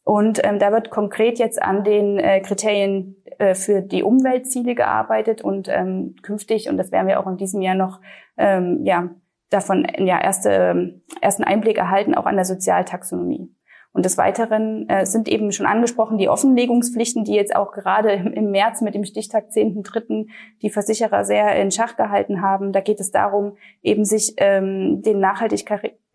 Und 0.10 0.44
ähm, 0.44 0.58
da 0.58 0.72
wird 0.72 0.90
konkret 0.90 1.38
jetzt 1.38 1.62
an 1.62 1.84
den 1.84 2.18
äh, 2.18 2.40
Kriterien 2.40 3.16
äh, 3.38 3.54
für 3.54 3.82
die 3.84 4.02
Umweltziele 4.02 4.74
gearbeitet 4.74 5.44
und 5.44 5.68
ähm, 5.70 6.16
künftig, 6.24 6.68
und 6.68 6.78
das 6.78 6.92
werden 6.92 7.08
wir 7.08 7.20
auch 7.20 7.28
in 7.28 7.38
diesem 7.38 7.62
Jahr 7.62 7.76
noch, 7.76 8.02
ähm, 8.36 8.80
ja, 8.86 9.12
davon 9.52 9.86
ja 10.00 10.20
erste, 10.20 11.00
ersten 11.22 11.44
Einblick 11.44 11.78
erhalten, 11.78 12.16
auch 12.16 12.26
an 12.26 12.38
der 12.38 12.46
Sozialtaxonomie. 12.46 13.54
Und 13.94 14.04
des 14.04 14.18
Weiteren 14.18 14.90
äh, 14.90 15.06
sind 15.06 15.28
eben 15.28 15.52
schon 15.52 15.68
angesprochen 15.68 16.18
die 16.18 16.28
Offenlegungspflichten, 16.28 17.24
die 17.24 17.36
jetzt 17.36 17.56
auch 17.56 17.72
gerade 17.72 18.12
im, 18.12 18.34
im 18.34 18.50
März 18.50 18.82
mit 18.82 18.96
dem 18.96 19.06
Stichtag 19.06 19.50
10.3. 19.52 20.26
die 20.64 20.72
Versicherer 20.72 21.24
sehr 21.24 21.56
in 21.62 21.70
Schach 21.70 21.98
gehalten 21.98 22.42
haben. 22.42 22.72
Da 22.72 22.82
geht 22.82 23.00
es 23.00 23.12
darum, 23.12 23.58
eben 23.84 24.06
sich 24.06 24.34
ähm, 24.38 25.04
den 25.04 25.20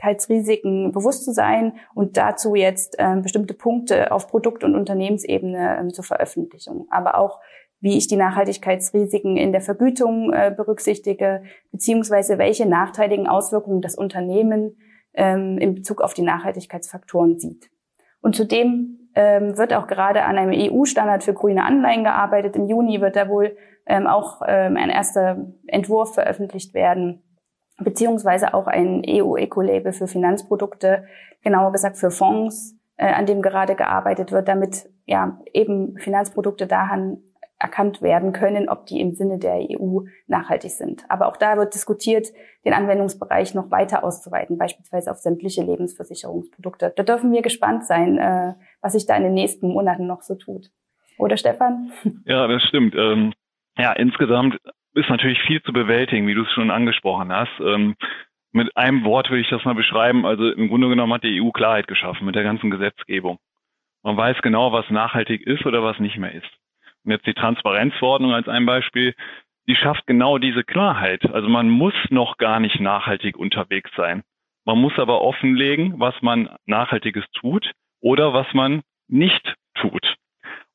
Nachhaltigkeitsrisiken 0.04 0.92
bewusst 0.92 1.25
zu 1.25 1.32
sein 1.32 1.75
und 1.94 2.16
dazu 2.16 2.54
jetzt 2.54 2.96
ähm, 2.99 3.23
bestimmte 3.23 3.54
Punkte 3.54 4.12
auf 4.12 4.28
Produkt- 4.28 4.64
und 4.64 4.75
Unternehmensebene 4.75 5.78
ähm, 5.80 5.92
zur 5.92 6.04
Veröffentlichung. 6.04 6.87
Aber 6.90 7.18
auch 7.18 7.40
wie 7.80 7.99
ich 7.99 8.06
die 8.08 8.16
Nachhaltigkeitsrisiken 8.16 9.37
in 9.37 9.52
der 9.52 9.61
Vergütung 9.61 10.32
äh, 10.32 10.52
berücksichtige, 10.54 11.42
beziehungsweise 11.70 12.38
welche 12.38 12.66
nachteiligen 12.66 13.26
Auswirkungen 13.26 13.82
das 13.82 13.94
Unternehmen 13.94 14.76
ähm, 15.14 15.58
in 15.58 15.75
Bezug 15.75 16.00
auf 16.00 16.14
die 16.14 16.23
Nachhaltigkeitsfaktoren 16.23 17.38
sieht. 17.38 17.70
Und 18.20 18.37
zudem 18.37 19.11
ähm, 19.14 19.58
wird 19.58 19.75
auch 19.75 19.87
gerade 19.87 20.23
an 20.23 20.38
einem 20.38 20.73
EU-Standard 20.73 21.23
für 21.23 21.34
grüne 21.34 21.64
Anleihen 21.64 22.04
gearbeitet. 22.04 22.56
Im 22.56 22.66
Juni 22.68 23.00
wird 23.00 23.16
da 23.16 23.28
wohl 23.28 23.56
ähm, 23.87 24.06
auch 24.06 24.40
ähm, 24.46 24.76
ein 24.76 24.88
erster 24.88 25.52
Entwurf 25.66 26.14
veröffentlicht 26.14 26.73
werden, 26.73 27.23
beziehungsweise 27.78 28.54
auch 28.54 28.66
ein 28.66 29.02
EU-Eco-Label 29.07 29.93
für 29.93 30.07
Finanzprodukte, 30.07 31.07
genauer 31.43 31.73
gesagt 31.73 31.97
für 31.97 32.11
Fonds, 32.11 32.76
äh, 32.97 33.12
an 33.12 33.26
dem 33.26 33.43
gerade 33.43 33.75
gearbeitet 33.75 34.33
wird, 34.33 34.49
damit 34.49 34.88
ja 35.07 35.40
eben 35.52 35.97
Finanzprodukte 35.99 36.66
daran 36.66 37.19
erkannt 37.59 38.02
werden 38.02 38.33
können, 38.33 38.69
ob 38.69 38.87
die 38.87 39.00
im 39.00 39.12
Sinne 39.12 39.38
der 39.38 39.57
EU 39.57 40.00
nachhaltig 40.26 40.73
sind. 40.73 41.04
Aber 41.09 41.28
auch 41.28 41.37
da 41.37 41.57
wird 41.57 41.75
diskutiert, 41.75 42.28
den 42.64 42.75
Anwendungsbereich 42.75 43.54
noch 43.54 43.71
weiter 43.71 44.04
auszuweiten, 44.04 44.59
beispielsweise 44.59 45.11
auf 45.11 45.19
sämtliche 45.19 45.62
Lebensversicherungsprodukte. 45.62 46.93
Da 46.95 47.02
dürfen 47.02 47.33
wir 47.33 47.43
gespannt 47.43 47.87
sein, 47.87 48.19
äh, 48.19 48.54
was 48.81 48.93
sich 48.93 49.07
da 49.07 49.16
in 49.16 49.23
den 49.23 49.35
nächsten 49.35 49.69
Monaten 49.69 50.07
noch 50.07 50.23
so 50.23 50.35
tut. 50.35 50.71
Oder 51.19 51.37
Stefan? 51.37 51.90
Ja, 52.26 52.47
das 52.49 52.62
stimmt. 52.64 52.95
Ähm, 52.97 53.33
ja, 53.78 53.93
insgesamt 53.93 54.59
ist 54.94 55.10
natürlich 55.10 55.40
viel 55.42 55.62
zu 55.62 55.72
bewältigen, 55.72 56.26
wie 56.26 56.34
du 56.34 56.42
es 56.42 56.52
schon 56.52 56.70
angesprochen 56.70 57.32
hast. 57.32 57.52
Ähm, 57.60 57.96
mit 58.52 58.76
einem 58.76 59.04
Wort 59.04 59.30
will 59.30 59.40
ich 59.40 59.48
das 59.48 59.64
mal 59.64 59.74
beschreiben. 59.74 60.24
Also 60.24 60.50
im 60.50 60.68
Grunde 60.68 60.88
genommen 60.88 61.12
hat 61.12 61.24
die 61.24 61.42
EU 61.42 61.50
Klarheit 61.50 61.88
geschaffen 61.88 62.24
mit 62.24 62.36
der 62.36 62.44
ganzen 62.44 62.70
Gesetzgebung. 62.70 63.38
Man 64.02 64.16
weiß 64.16 64.42
genau, 64.42 64.72
was 64.72 64.88
nachhaltig 64.90 65.42
ist 65.42 65.66
oder 65.66 65.82
was 65.82 65.98
nicht 65.98 66.18
mehr 66.18 66.32
ist. 66.32 66.48
Und 67.04 67.10
jetzt 67.10 67.26
die 67.26 67.34
Transparenzverordnung 67.34 68.32
als 68.32 68.48
ein 68.48 68.66
Beispiel, 68.66 69.14
die 69.66 69.76
schafft 69.76 70.06
genau 70.06 70.38
diese 70.38 70.62
Klarheit. 70.62 71.24
Also 71.32 71.48
man 71.48 71.68
muss 71.68 71.94
noch 72.10 72.36
gar 72.36 72.60
nicht 72.60 72.80
nachhaltig 72.80 73.36
unterwegs 73.36 73.90
sein. 73.96 74.22
Man 74.64 74.78
muss 74.78 74.98
aber 74.98 75.20
offenlegen, 75.20 75.98
was 75.98 76.14
man 76.22 76.48
Nachhaltiges 76.66 77.24
tut 77.32 77.72
oder 78.00 78.32
was 78.32 78.46
man 78.54 78.82
nicht 79.08 79.54
tut. 79.74 80.13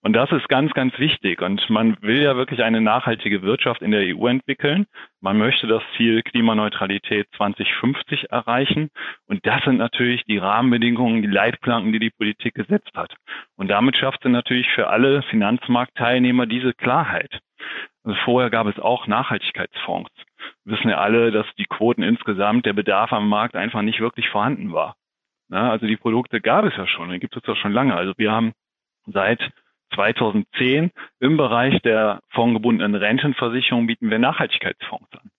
Und 0.02 0.14
das 0.14 0.32
ist 0.32 0.48
ganz, 0.48 0.72
ganz 0.74 0.98
wichtig. 0.98 1.42
Und 1.42 1.70
man 1.70 1.98
will 2.02 2.22
ja 2.22 2.38
wirklich 2.38 2.64
eine 2.64 2.80
nachhaltige 2.80 3.42
Wirtschaft 3.42 3.82
in 3.82 3.92
der 3.92 4.16
EU 4.16 4.28
entwickeln. 4.28 4.86
Man 5.20 5.38
möchte 5.38 5.68
das 5.68 5.84
Ziel 5.98 6.22
Klimaneutralität 6.24 7.28
2050 7.36 8.32
erreichen. 8.32 8.90
Und 9.28 9.46
das 9.46 9.62
sind 9.66 9.78
natürlich 9.78 10.24
die 10.24 10.38
Rahmenbedingungen, 10.38 11.22
die 11.22 11.28
Leitplanken, 11.28 11.92
die 11.92 12.00
die 12.00 12.12
Politik 12.12 12.56
gesetzt 12.56 12.92
hat. 12.96 13.14
Und 13.58 13.68
damit 13.68 13.98
schafft 13.98 14.24
sie 14.24 14.30
natürlich 14.30 14.70
für 14.70 14.88
alle 14.88 15.22
Finanzmarktteilnehmer 15.24 16.46
diese 16.46 16.74
Klarheit. 16.74 17.40
Also 18.04 18.18
vorher 18.24 18.50
gab 18.50 18.68
es 18.68 18.80
auch 18.80 19.06
Nachhaltigkeitsfonds. 19.06 20.12
Wir 20.64 20.78
wissen 20.78 20.90
ja 20.90 21.00
alle, 21.00 21.32
dass 21.32 21.46
die 21.58 21.66
Quoten 21.66 22.04
insgesamt, 22.04 22.66
der 22.66 22.74
Bedarf 22.74 23.12
am 23.12 23.28
Markt 23.28 23.58
einfach 23.58 23.82
nicht 23.82 24.00
wirklich 24.00 24.30
vorhanden 24.30 24.72
war. 24.72 24.96
Ja, 25.50 25.70
also 25.70 25.88
die 25.88 25.98
Produkte 25.98 26.40
gab 26.40 26.64
es 26.64 26.78
ja 26.78 26.88
schon, 26.88 27.10
die 27.10 27.20
gibt 27.20 27.36
es 27.36 27.44
ja 27.46 27.56
schon 27.56 27.74
lange. 27.74 27.96
Also 27.96 28.14
wir 28.18 28.32
haben 28.32 28.54
seit 29.06 29.52
2010 29.96 30.92
im 31.20 31.38
Bereich 31.38 31.82
der 31.82 32.20
fondgebundenen 32.30 32.96
Rentenversicherung 32.96 33.88
bieten 33.88 34.10
wir 34.10 34.20
Nachhaltigkeitsfonds 34.20 35.12
an. 35.14 35.30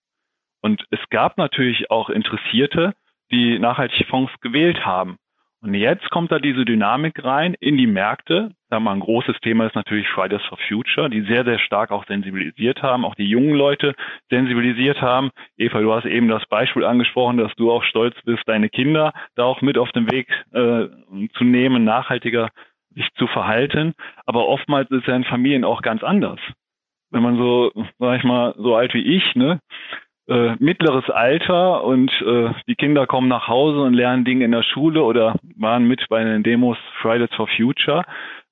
Und 0.61 0.85
es 0.91 0.99
gab 1.09 1.37
natürlich 1.37 1.89
auch 1.89 2.09
Interessierte, 2.09 2.93
die 3.31 3.57
nachhaltige 3.59 4.05
Fonds 4.05 4.31
gewählt 4.41 4.85
haben. 4.85 5.17
Und 5.63 5.75
jetzt 5.75 6.09
kommt 6.09 6.31
da 6.31 6.39
diese 6.39 6.65
Dynamik 6.65 7.23
rein 7.23 7.55
in 7.59 7.77
die 7.77 7.85
Märkte. 7.85 8.49
Da 8.71 8.79
mal 8.79 8.93
ein 8.93 8.99
großes 8.99 9.39
Thema 9.41 9.67
ist 9.67 9.75
natürlich 9.75 10.07
Fridays 10.07 10.41
for 10.49 10.57
Future, 10.67 11.07
die 11.07 11.21
sehr, 11.21 11.43
sehr 11.43 11.59
stark 11.59 11.91
auch 11.91 12.03
sensibilisiert 12.07 12.81
haben, 12.81 13.05
auch 13.05 13.13
die 13.13 13.29
jungen 13.29 13.53
Leute 13.53 13.93
sensibilisiert 14.31 15.01
haben. 15.01 15.29
Eva, 15.57 15.79
du 15.79 15.93
hast 15.93 16.05
eben 16.05 16.29
das 16.29 16.43
Beispiel 16.47 16.83
angesprochen, 16.83 17.37
dass 17.37 17.53
du 17.57 17.71
auch 17.71 17.83
stolz 17.83 18.15
bist, 18.25 18.41
deine 18.47 18.69
Kinder 18.69 19.13
da 19.35 19.43
auch 19.43 19.61
mit 19.61 19.77
auf 19.77 19.91
den 19.91 20.11
Weg 20.11 20.29
äh, 20.51 20.87
zu 21.37 21.43
nehmen, 21.43 21.83
nachhaltiger 21.83 22.49
sich 22.95 23.07
zu 23.15 23.27
verhalten. 23.27 23.93
Aber 24.25 24.47
oftmals 24.47 24.89
ist 24.91 25.07
ja 25.07 25.15
in 25.15 25.23
Familien 25.23 25.63
auch 25.63 25.81
ganz 25.81 26.03
anders. 26.03 26.39
Wenn 27.11 27.23
man 27.23 27.37
so, 27.37 27.71
sag 27.99 28.17
ich 28.17 28.23
mal, 28.23 28.53
so 28.57 28.75
alt 28.75 28.93
wie 28.93 29.15
ich, 29.17 29.35
ne, 29.35 29.59
äh, 30.27 30.55
mittleres 30.59 31.09
Alter 31.09 31.83
und 31.83 32.09
äh, 32.21 32.51
die 32.67 32.75
Kinder 32.75 33.05
kommen 33.05 33.27
nach 33.27 33.47
Hause 33.47 33.81
und 33.81 33.93
lernen 33.93 34.23
Dinge 34.23 34.45
in 34.45 34.51
der 34.51 34.63
Schule 34.63 35.03
oder 35.03 35.35
waren 35.57 35.85
mit 35.85 36.05
bei 36.09 36.23
den 36.23 36.43
Demos 36.43 36.77
Fridays 37.01 37.33
for 37.35 37.47
Future, 37.47 38.03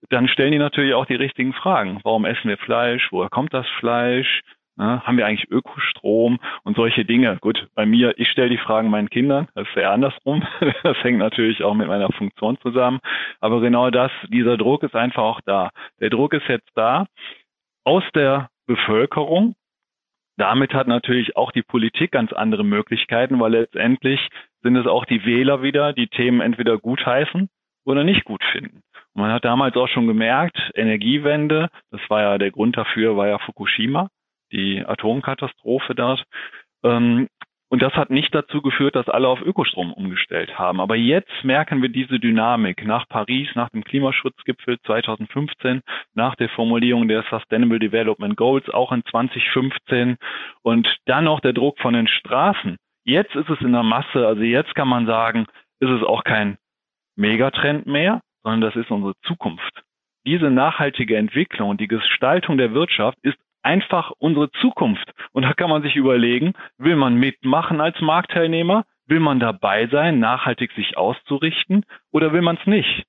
dann 0.10 0.28
stellen 0.28 0.52
die 0.52 0.58
natürlich 0.58 0.94
auch 0.94 1.06
die 1.06 1.16
richtigen 1.16 1.54
Fragen. 1.54 2.00
Warum 2.04 2.26
essen 2.26 2.50
wir 2.50 2.58
Fleisch? 2.58 3.08
Woher 3.12 3.30
kommt 3.30 3.54
das 3.54 3.68
Fleisch? 3.80 4.42
Ne? 4.80 5.06
Haben 5.06 5.18
wir 5.18 5.28
eigentlich 5.28 5.52
Ökostrom 5.52 6.40
und 6.64 6.78
solche 6.78 7.04
Dinge? 7.04 7.38
Gut, 7.42 7.68
bei 7.76 7.86
mir, 7.86 8.18
ich 8.18 8.30
stelle 8.30 8.50
die 8.50 8.58
Fragen 8.58 8.90
meinen 8.90 9.10
Kindern, 9.10 9.50
das 9.54 9.68
ist 9.68 9.78
eher 9.78 9.92
andersrum. 9.92 10.42
Das 10.84 10.98
hängt 11.04 11.20
natürlich 11.20 11.64
auch 11.64 11.74
mit 11.74 11.88
meiner 11.88 12.10
Funktion 12.14 12.58
zusammen. 12.62 13.00
Aber 13.42 13.60
genau 13.60 13.90
das, 13.90 14.12
dieser 14.30 14.58
Druck 14.58 14.84
ist 14.84 14.96
einfach 14.96 15.24
auch 15.24 15.42
da. 15.42 15.72
Der 16.00 16.10
Druck 16.10 16.34
ist 16.34 16.48
jetzt 16.48 16.70
da 16.76 17.06
aus 17.84 18.04
der 18.16 18.50
Bevölkerung. 18.66 19.56
Damit 20.38 20.74
hat 20.74 20.88
natürlich 20.88 21.36
auch 21.36 21.52
die 21.52 21.62
Politik 21.62 22.12
ganz 22.12 22.32
andere 22.32 22.64
Möglichkeiten, 22.64 23.40
weil 23.42 23.52
letztendlich 23.52 24.30
sind 24.62 24.78
es 24.78 24.88
auch 24.88 25.04
die 25.04 25.26
Wähler 25.26 25.62
wieder, 25.62 25.92
die 25.92 26.08
Themen 26.08 26.40
entweder 26.40 26.78
gutheißen 26.78 27.50
oder 27.86 28.06
nicht 28.06 28.24
gut 28.24 28.44
finden. 28.54 28.82
Und 29.14 29.22
man 29.24 29.34
hat 29.34 29.44
damals 29.44 29.76
auch 29.76 29.90
schon 29.90 30.08
gemerkt, 30.08 30.58
Energiewende, 30.74 31.70
das 31.92 32.02
war 32.10 32.22
ja 32.22 32.38
der 32.38 32.52
Grund 32.52 32.78
dafür, 32.78 33.18
war 33.18 33.28
ja 33.28 33.40
Fukushima 33.40 34.10
die 34.52 34.86
Atomkatastrophe 34.86 35.96
dort. 35.96 36.24
Ähm, 36.84 37.28
und 37.72 37.84
das 37.84 37.94
hat 37.94 38.10
nicht 38.10 38.34
dazu 38.34 38.64
geführt, 38.64 38.96
dass 38.96 39.08
alle 39.10 39.28
auf 39.28 39.42
Ökostrom 39.42 39.94
umgestellt 39.94 40.58
haben. 40.58 40.82
Aber 40.82 40.96
jetzt 40.96 41.44
merken 41.44 41.84
wir 41.84 41.90
diese 41.90 42.20
Dynamik 42.20 42.84
nach 42.84 43.08
Paris, 43.08 43.48
nach 43.54 43.70
dem 43.70 43.84
Klimaschutzgipfel 43.84 44.80
2015, 44.82 45.82
nach 46.16 46.36
der 46.36 46.50
Formulierung 46.50 47.08
der 47.08 47.24
Sustainable 47.30 47.78
Development 47.78 48.36
Goals 48.36 48.68
auch 48.70 48.92
in 48.92 49.06
2015 49.06 50.18
und 50.64 50.98
dann 51.06 51.26
noch 51.26 51.42
der 51.42 51.54
Druck 51.54 51.78
von 51.80 51.94
den 51.94 52.08
Straßen. 52.08 52.78
Jetzt 53.06 53.36
ist 53.36 53.50
es 53.50 53.62
in 53.62 53.74
der 53.74 53.84
Masse, 53.84 54.26
also 54.26 54.42
jetzt 54.42 54.74
kann 54.74 54.88
man 54.88 55.06
sagen, 55.06 55.46
ist 55.80 55.92
es 55.92 56.02
auch 56.02 56.24
kein 56.24 56.58
Megatrend 57.16 57.86
mehr, 57.86 58.22
sondern 58.44 58.62
das 58.62 58.76
ist 58.76 58.90
unsere 58.90 59.14
Zukunft. 59.28 59.84
Diese 60.26 60.50
nachhaltige 60.50 61.18
Entwicklung 61.18 61.70
und 61.70 61.82
die 61.82 61.88
Gestaltung 61.88 62.58
der 62.58 62.74
Wirtschaft 62.74 63.18
ist 63.22 63.38
einfach 63.62 64.12
unsere 64.18 64.52
Zukunft. 64.52 65.12
Und 65.32 65.44
da 65.44 65.54
kann 65.54 65.70
man 65.70 65.82
sich 65.82 65.96
überlegen, 65.96 66.54
will 66.78 66.96
man 66.96 67.16
mitmachen 67.16 67.82
als 67.82 68.00
Marktteilnehmer? 68.02 68.86
Will 69.06 69.20
man 69.20 69.40
dabei 69.40 69.88
sein, 69.88 70.20
nachhaltig 70.20 70.72
sich 70.74 70.96
auszurichten 70.96 71.84
oder 72.12 72.32
will 72.32 72.42
man 72.42 72.58
es 72.58 72.68
nicht? 72.68 73.06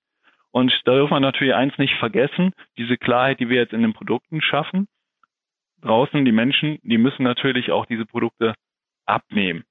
Und 0.51 0.73
da 0.85 0.97
darf 0.97 1.11
man 1.11 1.23
natürlich 1.23 1.55
eins 1.55 1.77
nicht 1.79 1.95
vergessen, 1.97 2.53
diese 2.77 2.97
Klarheit, 2.97 3.39
die 3.39 3.49
wir 3.49 3.59
jetzt 3.59 3.73
in 3.73 3.83
den 3.83 3.93
Produkten 3.93 4.41
schaffen. 4.41 4.89
Draußen 5.83 6.25
die 6.25 6.33
Menschen, 6.33 6.79
die 6.83 6.99
müssen 6.99 7.23
natürlich 7.23 7.71
auch 7.71 7.87
diese 7.87 8.07
Produkte 8.07 8.55
abnehmen. 9.07 9.65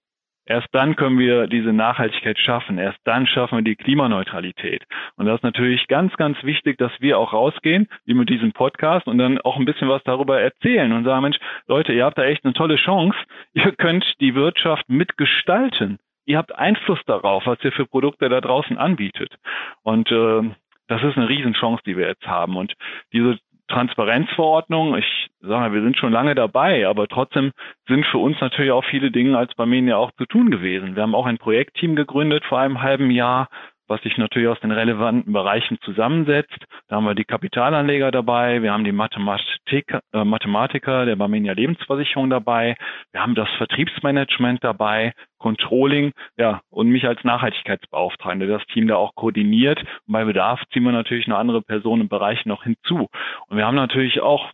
Erst 0.50 0.70
dann 0.72 0.96
können 0.96 1.20
wir 1.20 1.46
diese 1.46 1.72
Nachhaltigkeit 1.72 2.40
schaffen. 2.40 2.80
Erst 2.80 2.98
dann 3.04 3.28
schaffen 3.28 3.60
wir 3.60 3.64
die 3.64 3.76
Klimaneutralität. 3.76 4.84
Und 5.16 5.28
das 5.28 5.36
ist 5.36 5.44
natürlich 5.44 5.88
ganz, 5.88 6.12
ganz 6.18 6.44
wichtig, 6.44 6.80
dass 6.80 6.92
wir 7.00 7.20
auch 7.20 7.34
rausgehen, 7.34 7.88
wie 8.06 8.16
mit 8.16 8.32
diesem 8.32 8.52
Podcast 8.52 9.06
und 9.06 9.20
dann 9.20 9.40
auch 9.42 9.58
ein 9.58 9.66
bisschen 9.66 9.90
was 9.90 10.02
darüber 10.04 10.42
erzählen 10.42 10.92
und 10.92 11.04
sagen, 11.04 11.22
Mensch, 11.22 11.38
Leute, 11.68 11.94
ihr 11.94 12.04
habt 12.04 12.18
da 12.18 12.24
echt 12.24 12.44
eine 12.46 12.54
tolle 12.54 12.78
Chance. 12.78 13.16
Ihr 13.54 13.72
könnt 13.74 14.06
die 14.20 14.34
Wirtschaft 14.34 14.90
mitgestalten. 14.90 16.00
Ihr 16.26 16.40
habt 16.40 16.56
Einfluss 16.56 17.00
darauf, 17.06 17.46
was 17.46 17.64
ihr 17.64 17.72
für 17.72 17.86
Produkte 17.86 18.28
da 18.28 18.42
draußen 18.42 18.78
anbietet. 18.78 19.36
Und 19.84 20.12
äh, 20.12 20.50
das 20.88 21.04
ist 21.04 21.16
eine 21.16 21.30
Riesenchance, 21.30 21.84
die 21.86 21.96
wir 21.96 22.08
jetzt 22.08 22.26
haben. 22.26 22.58
Und 22.58 22.74
diese 23.14 23.38
Transparenzverordnung, 23.70 24.98
ich 24.98 25.28
sage 25.42 25.74
wir 25.74 25.82
sind 25.82 25.98
schon 25.98 26.12
lange 26.12 26.36
dabei, 26.36 26.88
aber 26.88 27.08
trotzdem 27.08 27.52
sind 27.88 28.06
für 28.08 28.18
uns 28.18 28.40
natürlich 28.42 28.72
auch 28.72 28.86
viele 28.86 29.12
Dinge 29.12 29.38
als 29.38 29.54
Barmenia 29.56 29.98
auch 29.98 30.12
zu 30.14 30.26
tun 30.26 30.52
gewesen. 30.52 30.96
Wir 30.96 31.04
haben 31.04 31.16
auch 31.16 31.26
ein 31.26 31.38
Projektteam 31.38 31.96
gegründet 31.96 32.44
vor 32.46 32.60
einem 32.60 32.82
halben 32.82 33.12
Jahr, 33.12 33.48
was 33.90 34.02
sich 34.02 34.18
natürlich 34.18 34.48
aus 34.48 34.60
den 34.60 34.72
relevanten 34.72 35.34
Bereichen 35.34 35.78
zusammensetzt. 35.82 36.66
Da 36.88 36.96
haben 36.96 37.06
wir 37.06 37.16
die 37.16 37.26
Kapitalanleger 37.26 38.12
dabei, 38.12 38.62
wir 38.62 38.72
haben 38.72 38.84
die 38.84 38.92
Mathematik, 38.92 39.98
äh, 40.14 40.24
Mathematiker 40.24 41.06
der 41.06 41.16
Barmenia 41.16 41.54
Lebensversicherung 41.54 42.30
dabei, 42.30 42.76
wir 43.12 43.22
haben 43.22 43.36
das 43.36 43.50
Vertriebsmanagement 43.58 44.64
dabei, 44.64 45.14
Controlling, 45.40 46.12
ja, 46.38 46.62
und 46.70 46.90
mich 46.90 47.08
als 47.08 47.24
Nachhaltigkeitsbeauftragende, 47.24 48.48
das 48.48 48.66
Team 48.68 48.88
da 48.88 48.96
auch 48.98 49.16
koordiniert. 49.16 49.80
Und 49.80 50.14
bei 50.14 50.26
Bedarf 50.26 50.62
ziehen 50.72 50.84
wir 50.84 50.92
natürlich 50.92 51.28
noch 51.28 51.38
andere 51.38 51.62
Personen 51.62 52.04
im 52.04 52.10
Bereich 52.10 52.46
noch 52.46 52.64
hinzu. 52.64 53.08
Und 53.48 53.58
wir 53.58 53.66
haben 53.66 53.76
natürlich 53.76 54.22
auch 54.22 54.52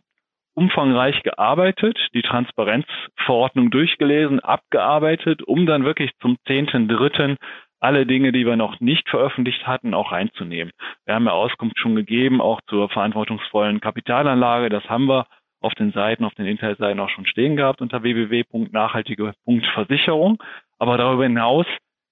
umfangreich 0.56 1.22
gearbeitet, 1.22 1.98
die 2.14 2.22
Transparenzverordnung 2.22 3.70
durchgelesen, 3.70 4.40
abgearbeitet, 4.40 5.42
um 5.42 5.66
dann 5.66 5.84
wirklich 5.84 6.12
zum 6.20 6.38
zehnten 6.46 6.88
Dritten 6.88 7.36
alle 7.80 8.06
Dinge, 8.06 8.32
die 8.32 8.46
wir 8.46 8.56
noch 8.56 8.80
nicht 8.80 9.08
veröffentlicht 9.08 9.66
hatten, 9.66 9.94
auch 9.94 10.12
reinzunehmen. 10.12 10.72
Wir 11.04 11.14
haben 11.14 11.26
ja 11.26 11.32
Auskunft 11.32 11.78
schon 11.78 11.94
gegeben, 11.94 12.40
auch 12.40 12.60
zur 12.68 12.88
verantwortungsvollen 12.88 13.80
Kapitalanlage. 13.80 14.68
Das 14.68 14.88
haben 14.88 15.06
wir 15.06 15.26
auf 15.60 15.74
den 15.74 15.92
Seiten, 15.92 16.24
auf 16.24 16.34
den 16.34 16.46
Internetseiten 16.46 16.98
auch 17.00 17.10
schon 17.10 17.26
stehen 17.26 17.56
gehabt 17.56 17.80
unter 17.80 18.02
www.nachhaltige.versicherung. 18.02 20.42
Aber 20.78 20.98
darüber 20.98 21.22
hinaus 21.24 21.66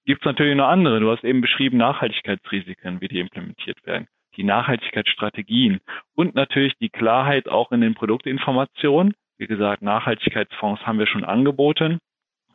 gibt 0.05 0.21
es 0.21 0.25
natürlich 0.25 0.55
noch 0.55 0.67
andere. 0.67 0.99
Du 0.99 1.11
hast 1.11 1.23
eben 1.23 1.41
beschrieben 1.41 1.77
Nachhaltigkeitsrisiken, 1.77 3.01
wie 3.01 3.07
die 3.07 3.19
implementiert 3.19 3.85
werden, 3.85 4.07
die 4.35 4.43
Nachhaltigkeitsstrategien 4.43 5.79
und 6.15 6.33
natürlich 6.35 6.73
die 6.79 6.89
Klarheit 6.89 7.47
auch 7.47 7.71
in 7.71 7.81
den 7.81 7.95
Produktinformationen. 7.95 9.13
Wie 9.37 9.47
gesagt, 9.47 9.81
Nachhaltigkeitsfonds 9.81 10.85
haben 10.85 10.99
wir 10.99 11.07
schon 11.07 11.25
angeboten. 11.25 11.99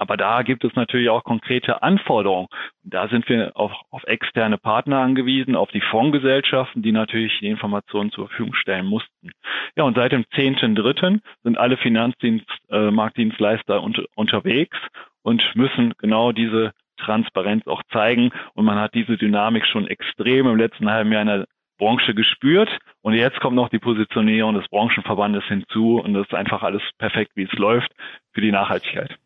Aber 0.00 0.16
da 0.16 0.40
gibt 0.40 0.64
es 0.64 0.74
natürlich 0.76 1.10
auch 1.10 1.24
konkrete 1.24 1.82
Anforderungen. 1.82 2.48
Und 2.82 2.94
da 2.94 3.08
sind 3.08 3.28
wir 3.28 3.54
auch 3.54 3.82
auf 3.90 4.02
externe 4.04 4.56
Partner 4.56 5.00
angewiesen, 5.00 5.54
auf 5.54 5.70
die 5.72 5.82
Fondsgesellschaften, 5.82 6.80
die 6.80 6.90
natürlich 6.90 7.38
die 7.40 7.48
Informationen 7.48 8.10
zur 8.10 8.28
Verfügung 8.28 8.54
stellen 8.54 8.86
mussten. 8.86 9.32
Ja, 9.76 9.84
und 9.84 9.96
seit 9.96 10.12
dem 10.12 10.22
10.3. 10.22 11.20
sind 11.42 11.58
alle 11.58 11.76
Finanzdienstmarktdienstleister 11.76 13.76
äh, 13.76 13.78
unter, 13.78 14.04
unterwegs 14.14 14.78
und 15.20 15.44
müssen 15.54 15.92
genau 15.98 16.32
diese 16.32 16.72
Transparenz 16.96 17.66
auch 17.66 17.82
zeigen. 17.92 18.32
Und 18.54 18.64
man 18.64 18.78
hat 18.78 18.94
diese 18.94 19.18
Dynamik 19.18 19.66
schon 19.66 19.86
extrem 19.86 20.46
im 20.46 20.56
letzten 20.56 20.90
halben 20.90 21.12
Jahr 21.12 21.22
in 21.22 21.28
der 21.28 21.46
Branche 21.76 22.14
gespürt. 22.14 22.70
Und 23.02 23.12
jetzt 23.12 23.38
kommt 23.40 23.56
noch 23.56 23.68
die 23.68 23.78
Positionierung 23.78 24.54
des 24.54 24.66
Branchenverbandes 24.68 25.44
hinzu. 25.44 26.00
Und 26.00 26.14
das 26.14 26.26
ist 26.26 26.34
einfach 26.34 26.62
alles 26.62 26.82
perfekt, 26.96 27.32
wie 27.34 27.44
es 27.44 27.52
läuft 27.52 27.92
für 28.32 28.40
die 28.40 28.52
Nachhaltigkeit. 28.52 29.18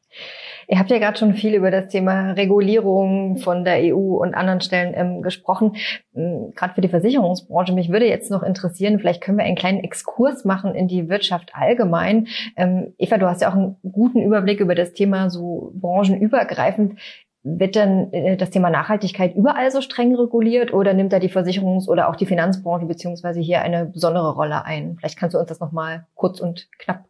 Ihr 0.69 0.79
habt 0.79 0.91
ja 0.91 0.99
gerade 0.99 1.19
schon 1.19 1.35
viel 1.35 1.55
über 1.55 1.71
das 1.71 1.89
Thema 1.89 2.33
Regulierung 2.33 3.39
von 3.39 3.65
der 3.65 3.95
EU 3.95 4.17
und 4.17 4.35
anderen 4.35 4.61
Stellen 4.61 4.95
ähm, 4.97 5.23
gesprochen. 5.23 5.77
Ähm, 6.15 6.53
gerade 6.55 6.75
für 6.75 6.81
die 6.81 6.89
Versicherungsbranche. 6.89 7.73
Mich 7.73 7.91
würde 7.91 8.07
jetzt 8.07 8.31
noch 8.31 8.43
interessieren, 8.43 8.99
vielleicht 8.99 9.23
können 9.23 9.39
wir 9.39 9.45
einen 9.45 9.57
kleinen 9.57 9.81
Exkurs 9.81 10.45
machen 10.45 10.75
in 10.75 10.89
die 10.89 11.09
Wirtschaft 11.09 11.51
allgemein. 11.55 12.29
Ähm, 12.57 12.95
Eva, 12.99 13.19
du 13.19 13.29
hast 13.29 13.43
ja 13.43 13.51
auch 13.51 13.57
einen 13.57 13.77
guten 13.83 14.23
Überblick 14.23 14.61
über 14.61 14.75
das 14.75 14.93
Thema 14.93 15.31
so 15.31 15.73
branchenübergreifend. 15.75 16.99
Wird 17.47 17.75
denn 17.75 18.11
äh, 18.15 18.37
das 18.39 18.49
Thema 18.49 18.71
Nachhaltigkeit 18.71 19.35
überall 19.35 19.71
so 19.71 19.83
streng 19.83 20.15
reguliert 20.15 20.73
oder 20.73 20.95
nimmt 20.95 21.13
da 21.13 21.19
die 21.19 21.29
Versicherungs- 21.29 21.89
oder 21.89 22.09
auch 22.09 22.17
die 22.17 22.25
Finanzbranche 22.25 22.87
beziehungsweise 22.87 23.41
hier 23.41 23.61
eine 23.61 23.85
besondere 23.85 24.33
Rolle 24.33 24.65
ein? 24.65 24.97
Vielleicht 24.99 25.19
kannst 25.19 25.35
du 25.35 25.39
uns 25.39 25.49
das 25.49 25.61
nochmal 25.61 26.07
kurz 26.15 26.41
und 26.41 26.69
knapp 26.79 27.05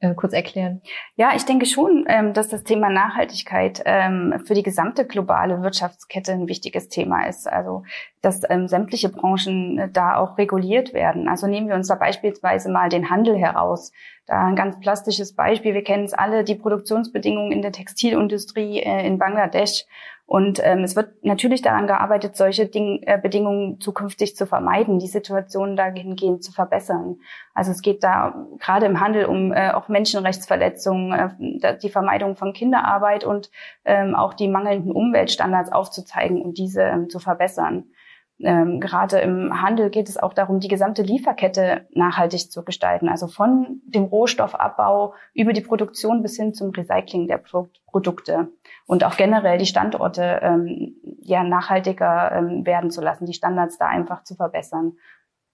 äh, 0.00 0.14
kurz 0.14 0.32
erklären? 0.32 0.80
Ja, 1.16 1.32
ich 1.36 1.44
denke 1.44 1.66
schon, 1.66 2.04
ähm, 2.08 2.32
dass 2.32 2.48
das 2.48 2.64
Thema 2.64 2.88
Nachhaltigkeit 2.90 3.82
ähm, 3.84 4.42
für 4.44 4.54
die 4.54 4.62
gesamte 4.62 5.06
globale 5.06 5.62
Wirtschaftskette 5.62 6.32
ein 6.32 6.48
wichtiges 6.48 6.88
Thema 6.88 7.28
ist. 7.28 7.46
Also, 7.46 7.84
dass 8.22 8.42
ähm, 8.48 8.66
sämtliche 8.66 9.10
Branchen 9.10 9.78
äh, 9.78 9.88
da 9.90 10.16
auch 10.16 10.38
reguliert 10.38 10.94
werden. 10.94 11.28
Also 11.28 11.46
nehmen 11.46 11.68
wir 11.68 11.74
uns 11.74 11.88
da 11.88 11.94
beispielsweise 11.94 12.70
mal 12.70 12.88
den 12.88 13.10
Handel 13.10 13.36
heraus. 13.36 13.92
Da 14.26 14.46
ein 14.46 14.56
ganz 14.56 14.78
plastisches 14.80 15.34
Beispiel. 15.34 15.74
Wir 15.74 15.84
kennen 15.84 16.04
es 16.04 16.14
alle, 16.14 16.44
die 16.44 16.54
Produktionsbedingungen 16.54 17.52
in 17.52 17.62
der 17.62 17.72
Textilindustrie 17.72 18.80
äh, 18.80 19.06
in 19.06 19.18
Bangladesch 19.18 19.84
und 20.30 20.60
ähm, 20.62 20.84
es 20.84 20.94
wird 20.94 21.24
natürlich 21.24 21.60
daran 21.60 21.88
gearbeitet, 21.88 22.36
solche 22.36 22.66
Ding, 22.66 23.02
äh, 23.02 23.18
Bedingungen 23.20 23.80
zukünftig 23.80 24.36
zu 24.36 24.46
vermeiden, 24.46 25.00
die 25.00 25.08
Situation 25.08 25.74
dahingehend 25.74 26.44
zu 26.44 26.52
verbessern. 26.52 27.16
Also 27.52 27.72
es 27.72 27.82
geht 27.82 28.04
da 28.04 28.46
gerade 28.60 28.86
im 28.86 29.00
Handel 29.00 29.24
um 29.24 29.52
äh, 29.52 29.72
auch 29.72 29.88
Menschenrechtsverletzungen, 29.88 31.34
äh, 31.60 31.76
die 31.78 31.88
Vermeidung 31.88 32.36
von 32.36 32.52
Kinderarbeit 32.52 33.24
und 33.24 33.50
ähm, 33.84 34.14
auch 34.14 34.32
die 34.32 34.46
mangelnden 34.46 34.92
Umweltstandards 34.92 35.72
aufzuzeigen 35.72 36.40
und 36.40 36.58
diese 36.58 36.82
ähm, 36.82 37.10
zu 37.10 37.18
verbessern. 37.18 37.86
Ähm, 38.42 38.80
gerade 38.80 39.20
im 39.20 39.60
Handel 39.60 39.90
geht 39.90 40.08
es 40.08 40.16
auch 40.16 40.32
darum, 40.32 40.60
die 40.60 40.68
gesamte 40.68 41.02
Lieferkette 41.02 41.86
nachhaltig 41.92 42.50
zu 42.50 42.64
gestalten. 42.64 43.08
Also 43.08 43.26
von 43.26 43.80
dem 43.84 44.04
Rohstoffabbau 44.04 45.14
über 45.34 45.52
die 45.52 45.60
Produktion 45.60 46.22
bis 46.22 46.36
hin 46.36 46.54
zum 46.54 46.70
Recycling 46.70 47.28
der 47.28 47.38
Pro 47.38 47.68
Produkte 47.86 48.52
und 48.86 49.02
auch 49.02 49.16
generell 49.16 49.58
die 49.58 49.66
Standorte 49.66 50.38
ähm, 50.42 50.94
ja 51.22 51.42
nachhaltiger 51.42 52.30
ähm, 52.30 52.64
werden 52.64 52.92
zu 52.92 53.00
lassen, 53.00 53.26
die 53.26 53.34
Standards 53.34 53.78
da 53.78 53.86
einfach 53.86 54.22
zu 54.22 54.36
verbessern. 54.36 54.92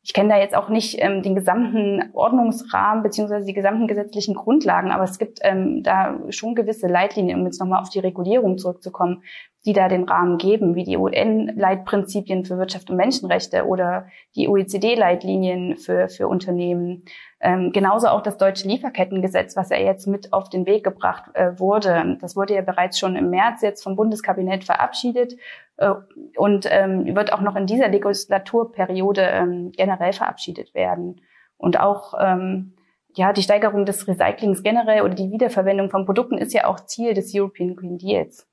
Ich 0.07 0.13
kenne 0.13 0.29
da 0.29 0.39
jetzt 0.39 0.55
auch 0.55 0.69
nicht 0.69 1.03
ähm, 1.03 1.21
den 1.25 1.35
gesamten 1.35 2.11
Ordnungsrahmen 2.13 3.03
beziehungsweise 3.03 3.45
die 3.45 3.55
gesamten 3.55 3.89
gesetzlichen 3.89 4.37
Grundlagen, 4.37 4.93
aber 4.93 5.03
es 5.03 5.19
gibt 5.19 5.41
ähm, 5.43 5.83
da 5.83 6.17
schon 6.29 6.55
gewisse 6.55 6.87
Leitlinien, 6.87 7.41
um 7.41 7.45
jetzt 7.45 7.59
nochmal 7.59 7.83
auf 7.83 7.89
die 7.89 7.99
Regulierung 7.99 8.57
zurückzukommen, 8.57 9.25
die 9.65 9.73
da 9.73 9.89
den 9.89 10.05
Rahmen 10.05 10.39
geben, 10.39 10.77
wie 10.77 10.85
die 10.85 10.97
UN-Leitprinzipien 10.97 12.45
für 12.45 12.57
Wirtschaft 12.57 12.89
und 12.89 12.95
Menschenrechte 12.95 13.67
oder 13.67 14.07
die 14.37 14.47
OECD-Leitlinien 14.47 15.77
für, 15.77 16.09
für 16.09 16.29
Unternehmen. 16.29 17.03
Ähm, 17.41 17.71
genauso 17.73 18.09
auch 18.09 18.23
das 18.23 18.39
deutsche 18.39 18.67
Lieferkettengesetz, 18.67 19.57
was 19.57 19.69
ja 19.69 19.77
jetzt 19.77 20.07
mit 20.07 20.33
auf 20.33 20.49
den 20.49 20.65
Weg 20.65 20.85
gebracht 20.85 21.25
äh, 21.35 21.59
wurde. 21.59 22.17
Das 22.21 22.35
wurde 22.35 22.55
ja 22.55 22.63
bereits 22.63 22.99
schon 22.99 23.15
im 23.15 23.29
März 23.29 23.61
jetzt 23.61 23.83
vom 23.83 23.95
Bundeskabinett 23.95 24.65
verabschiedet 24.65 25.37
äh, 25.77 25.93
und 26.37 26.67
ähm, 26.71 27.15
wird 27.15 27.33
auch 27.33 27.43
noch 27.43 27.55
in 27.55 27.67
dieser 27.67 27.89
Legislaturperiode 27.89 29.21
ähm, 29.21 29.73
generell 29.73 30.15
verabschiedet 30.15 30.75
werden. 30.75 31.21
Und 31.59 31.79
auch 31.79 32.15
ähm, 32.19 32.75
ja, 33.15 33.33
die 33.33 33.43
Steigerung 33.43 33.85
des 33.85 34.09
Recyclings 34.09 34.63
generell 34.63 35.03
oder 35.03 35.15
die 35.15 35.31
Wiederverwendung 35.31 35.91
von 35.91 36.07
Produkten 36.07 36.39
ist 36.39 36.55
ja 36.55 36.67
auch 36.67 36.81
Ziel 36.87 37.13
des 37.13 37.35
European 37.35 37.77
Green 37.77 37.99
Deals. 37.99 38.47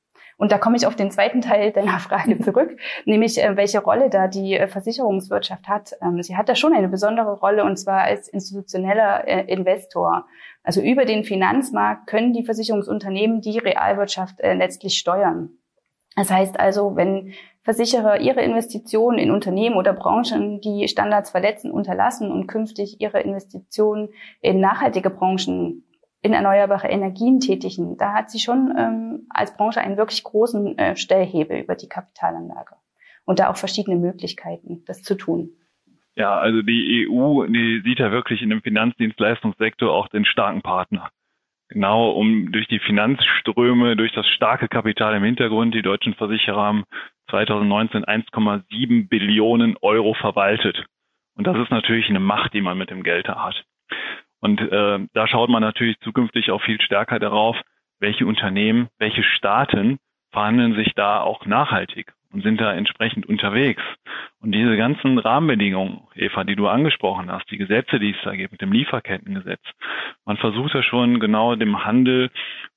Und 0.44 0.52
da 0.52 0.58
komme 0.58 0.76
ich 0.76 0.86
auf 0.86 0.98
den 0.98 1.10
zweiten 1.10 1.40
Teil 1.40 1.72
deiner 1.72 2.00
Frage 2.00 2.38
zurück, 2.38 2.78
nämlich 3.06 3.42
äh, 3.42 3.56
welche 3.56 3.80
Rolle 3.80 4.10
da 4.10 4.28
die 4.28 4.56
äh, 4.56 4.68
Versicherungswirtschaft 4.68 5.70
hat. 5.70 5.94
Ähm, 6.02 6.22
sie 6.22 6.36
hat 6.36 6.50
da 6.50 6.56
schon 6.56 6.74
eine 6.74 6.90
besondere 6.90 7.40
Rolle 7.40 7.64
und 7.64 7.78
zwar 7.78 8.02
als 8.02 8.28
institutioneller 8.28 9.26
äh, 9.26 9.46
Investor. 9.46 10.26
Also 10.62 10.82
über 10.82 11.06
den 11.06 11.24
Finanzmarkt 11.24 12.08
können 12.08 12.34
die 12.34 12.44
Versicherungsunternehmen 12.44 13.40
die 13.40 13.58
Realwirtschaft 13.58 14.36
letztlich 14.42 14.98
steuern. 14.98 15.52
Das 16.18 16.30
heißt 16.30 16.60
also, 16.60 16.98
wenn 16.98 17.34
Versicherer 17.62 18.20
ihre 18.20 18.42
Investitionen 18.42 19.20
in 19.20 19.32
Unternehmen 19.32 19.78
oder 19.78 19.94
Branchen, 19.94 20.60
die 20.60 20.90
Standards 20.90 21.32
verletzen, 21.32 21.72
unterlassen 21.72 22.32
und 22.32 22.48
künftig 22.48 23.00
ihre 23.00 23.22
Investitionen 23.22 24.10
in 24.42 24.60
nachhaltige 24.60 25.10
Branchen 25.10 25.86
in 26.24 26.34
erneuerbare 26.34 26.88
Energien 26.88 27.40
tätigen, 27.40 27.98
da 27.98 28.14
hat 28.14 28.32
sie 28.32 28.40
schon 28.40 28.74
ähm, 28.78 29.28
als 29.30 29.56
Branche 29.56 29.82
einen 29.82 29.98
wirklich 29.98 30.24
großen 30.24 30.78
äh, 30.78 30.96
Stellhebel 30.96 31.60
über 31.60 31.76
die 31.76 31.90
Kapitalanlage 31.90 32.76
und 33.26 33.40
da 33.40 33.52
auch 33.52 33.58
verschiedene 33.58 33.98
Möglichkeiten, 33.98 34.84
das 34.86 35.04
zu 35.04 35.16
tun. 35.16 35.52
Ja, 36.16 36.38
also 36.38 36.62
die 36.62 37.08
EU, 37.10 37.46
die 37.48 37.82
sieht 37.84 38.00
ja 38.00 38.12
wirklich 38.12 38.42
in 38.42 38.50
dem 38.50 38.62
Finanzdienstleistungssektor 38.62 39.92
auch 39.92 40.08
den 40.08 40.26
starken 40.26 40.62
Partner. 40.62 41.10
Genau, 41.70 42.12
um 42.12 42.52
durch 42.52 42.68
die 42.68 42.80
Finanzströme, 42.80 43.96
durch 43.96 44.14
das 44.14 44.28
starke 44.28 44.68
Kapital 44.68 45.16
im 45.16 45.24
Hintergrund, 45.24 45.74
die 45.74 45.82
deutschen 45.82 46.14
Versicherer 46.14 46.62
haben 46.62 46.84
2019 47.32 48.06
1,7 48.06 49.10
Billionen 49.10 49.76
Euro 49.82 50.14
verwaltet. 50.14 50.86
Und 51.36 51.48
das 51.48 51.58
ist 51.58 51.72
natürlich 51.72 52.10
eine 52.10 52.20
Macht, 52.20 52.54
die 52.54 52.62
man 52.62 52.78
mit 52.78 52.92
dem 52.92 53.04
Geld 53.04 53.28
hat. 53.28 53.66
Und 54.44 54.60
äh, 54.60 55.00
da 55.14 55.26
schaut 55.26 55.50
man 55.50 55.62
natürlich 55.62 55.98
zukünftig 56.02 56.52
auch 56.52 56.62
viel 56.62 56.82
stärker 56.82 57.18
darauf, 57.18 57.56
welche 58.02 58.26
Unternehmen, 58.26 58.90
welche 59.00 59.24
Staaten 59.24 60.00
verhandeln 60.34 60.76
sich 60.76 60.94
da 60.96 61.22
auch 61.22 61.46
nachhaltig 61.46 62.12
und 62.34 62.44
sind 62.44 62.60
da 62.60 62.74
entsprechend 62.74 63.26
unterwegs. 63.26 63.82
Und 64.42 64.52
diese 64.52 64.76
ganzen 64.76 65.18
Rahmenbedingungen, 65.18 66.02
Eva, 66.16 66.44
die 66.44 66.58
du 66.58 66.68
angesprochen 66.68 67.32
hast, 67.32 67.50
die 67.52 67.58
Gesetze, 67.58 68.00
die 68.00 68.12
es 68.12 68.18
da 68.26 68.36
gibt, 68.36 68.52
mit 68.52 68.60
dem 68.60 68.74
Lieferkettengesetz, 68.74 69.62
man 70.26 70.36
versucht 70.36 70.74
ja 70.74 70.84
schon 70.84 71.22
genau 71.22 71.56
dem 71.56 71.86
Handel 71.86 72.30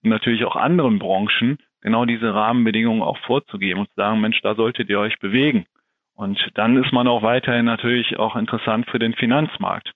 und 0.04 0.10
natürlich 0.10 0.44
auch 0.44 0.54
anderen 0.54 1.00
Branchen 1.00 1.58
genau 1.80 2.04
diese 2.04 2.32
Rahmenbedingungen 2.32 3.02
auch 3.02 3.18
vorzugeben 3.26 3.80
und 3.80 3.88
zu 3.88 3.94
sagen, 3.96 4.20
Mensch, 4.20 4.40
da 4.40 4.54
solltet 4.54 4.88
ihr 4.88 5.00
euch 5.00 5.18
bewegen. 5.18 5.66
Und 6.14 6.38
dann 6.54 6.76
ist 6.76 6.92
man 6.92 7.08
auch 7.08 7.22
weiterhin 7.22 7.64
natürlich 7.64 8.20
auch 8.20 8.36
interessant 8.36 8.88
für 8.88 9.00
den 9.00 9.14
Finanzmarkt. 9.14 9.90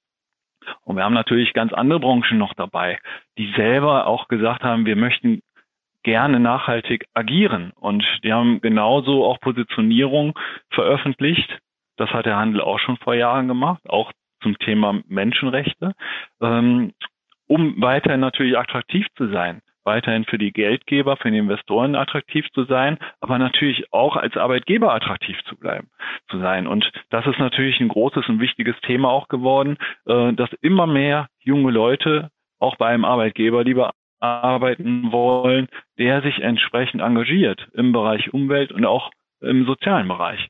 Und 0.84 0.96
wir 0.96 1.04
haben 1.04 1.14
natürlich 1.14 1.52
ganz 1.52 1.72
andere 1.72 2.00
Branchen 2.00 2.38
noch 2.38 2.54
dabei, 2.54 2.98
die 3.38 3.52
selber 3.56 4.06
auch 4.06 4.28
gesagt 4.28 4.62
haben, 4.62 4.86
wir 4.86 4.96
möchten 4.96 5.42
gerne 6.02 6.40
nachhaltig 6.40 7.06
agieren. 7.14 7.72
Und 7.76 8.04
die 8.24 8.32
haben 8.32 8.60
genauso 8.60 9.24
auch 9.24 9.40
Positionierung 9.40 10.38
veröffentlicht. 10.70 11.58
Das 11.96 12.10
hat 12.10 12.26
der 12.26 12.36
Handel 12.36 12.60
auch 12.60 12.78
schon 12.78 12.96
vor 12.96 13.14
Jahren 13.14 13.48
gemacht, 13.48 13.82
auch 13.88 14.12
zum 14.42 14.58
Thema 14.58 15.00
Menschenrechte, 15.06 15.92
ähm, 16.40 16.92
um 17.46 17.80
weiterhin 17.82 18.20
natürlich 18.20 18.56
attraktiv 18.56 19.06
zu 19.16 19.28
sein 19.28 19.60
weiterhin 19.84 20.24
für 20.24 20.38
die 20.38 20.52
Geldgeber, 20.52 21.16
für 21.16 21.30
die 21.30 21.38
Investoren 21.38 21.94
attraktiv 21.94 22.46
zu 22.52 22.64
sein, 22.64 22.98
aber 23.20 23.38
natürlich 23.38 23.92
auch 23.92 24.16
als 24.16 24.36
Arbeitgeber 24.36 24.94
attraktiv 24.94 25.38
zu 25.44 25.56
bleiben, 25.56 25.88
zu 26.30 26.38
sein. 26.38 26.66
Und 26.66 26.90
das 27.10 27.26
ist 27.26 27.38
natürlich 27.38 27.80
ein 27.80 27.88
großes 27.88 28.28
und 28.28 28.40
wichtiges 28.40 28.76
Thema 28.82 29.10
auch 29.10 29.28
geworden, 29.28 29.76
äh, 30.06 30.32
dass 30.32 30.50
immer 30.60 30.86
mehr 30.86 31.28
junge 31.40 31.70
Leute 31.70 32.30
auch 32.58 32.76
bei 32.76 32.88
einem 32.88 33.04
Arbeitgeber 33.04 33.64
lieber 33.64 33.92
arbeiten 34.20 35.12
wollen, 35.12 35.68
der 35.98 36.20
sich 36.22 36.40
entsprechend 36.40 37.00
engagiert 37.00 37.68
im 37.72 37.92
Bereich 37.92 38.34
Umwelt 38.34 38.70
und 38.70 38.84
auch 38.84 39.10
im 39.40 39.64
sozialen 39.64 40.08
Bereich. 40.08 40.48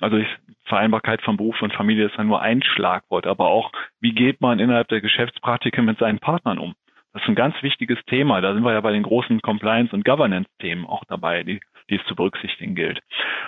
Also 0.00 0.16
ich, 0.16 0.28
Vereinbarkeit 0.64 1.22
von 1.22 1.36
Beruf 1.36 1.60
und 1.62 1.72
Familie 1.72 2.06
ist 2.06 2.16
ja 2.16 2.24
nur 2.24 2.40
ein 2.40 2.62
Schlagwort, 2.62 3.26
aber 3.26 3.46
auch, 3.48 3.70
wie 4.00 4.12
geht 4.12 4.40
man 4.40 4.58
innerhalb 4.58 4.88
der 4.88 5.00
Geschäftspraktik 5.00 5.76
mit 5.82 5.98
seinen 5.98 6.18
Partnern 6.18 6.58
um? 6.58 6.74
Das 7.14 7.22
ist 7.22 7.28
ein 7.28 7.36
ganz 7.36 7.54
wichtiges 7.62 7.98
Thema. 8.06 8.40
Da 8.40 8.52
sind 8.52 8.64
wir 8.64 8.72
ja 8.72 8.80
bei 8.80 8.92
den 8.92 9.04
großen 9.04 9.40
Compliance- 9.40 9.94
und 9.94 10.04
Governance-Themen 10.04 10.84
auch 10.84 11.04
dabei, 11.04 11.44
die, 11.44 11.60
die 11.88 11.96
es 11.96 12.04
zu 12.06 12.16
berücksichtigen 12.16 12.74
gilt. 12.74 13.00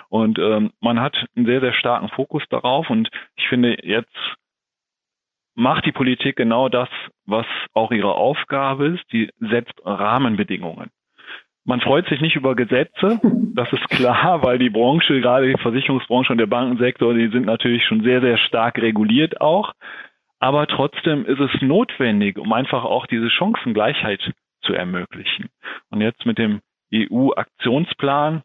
Und 0.07 0.39
ähm, 0.39 0.71
man 0.79 1.01
hat 1.01 1.17
einen 1.35 1.45
sehr, 1.45 1.59
sehr 1.59 1.73
starken 1.73 2.07
Fokus 2.07 2.43
darauf. 2.49 2.89
Und 2.89 3.09
ich 3.35 3.47
finde, 3.49 3.77
jetzt 3.85 4.15
macht 5.53 5.85
die 5.85 5.91
Politik 5.91 6.37
genau 6.37 6.69
das, 6.69 6.87
was 7.25 7.45
auch 7.73 7.91
ihre 7.91 8.13
Aufgabe 8.15 8.87
ist. 8.87 9.03
Die 9.11 9.29
setzt 9.39 9.73
Rahmenbedingungen. 9.83 10.89
Man 11.65 11.81
freut 11.81 12.07
sich 12.07 12.21
nicht 12.21 12.37
über 12.37 12.55
Gesetze, 12.55 13.19
das 13.53 13.73
ist 13.73 13.89
klar, 13.89 14.41
weil 14.43 14.57
die 14.57 14.69
Branche, 14.69 15.19
gerade 15.19 15.47
die 15.47 15.61
Versicherungsbranche 15.61 16.31
und 16.31 16.37
der 16.37 16.45
Bankensektor, 16.45 17.13
die 17.13 17.27
sind 17.27 17.45
natürlich 17.45 17.83
schon 17.83 18.03
sehr, 18.03 18.21
sehr 18.21 18.37
stark 18.37 18.77
reguliert 18.77 19.41
auch. 19.41 19.73
Aber 20.39 20.67
trotzdem 20.67 21.25
ist 21.25 21.39
es 21.39 21.61
notwendig, 21.61 22.37
um 22.37 22.53
einfach 22.53 22.83
auch 22.83 23.07
diese 23.07 23.29
Chancengleichheit 23.29 24.33
zu 24.61 24.73
ermöglichen. 24.73 25.49
Und 25.89 26.01
jetzt 26.01 26.25
mit 26.25 26.37
dem 26.37 26.61
EU-Aktionsplan, 26.93 28.43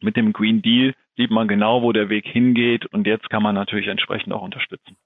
mit 0.00 0.16
dem 0.16 0.32
Green 0.32 0.62
Deal 0.62 0.94
sieht 1.16 1.30
man 1.30 1.48
genau, 1.48 1.82
wo 1.82 1.92
der 1.92 2.08
Weg 2.08 2.26
hingeht. 2.26 2.86
Und 2.86 3.06
jetzt 3.06 3.30
kann 3.30 3.42
man 3.42 3.54
natürlich 3.54 3.88
entsprechend 3.88 4.32
auch 4.32 4.42
unterstützen. 4.42 4.96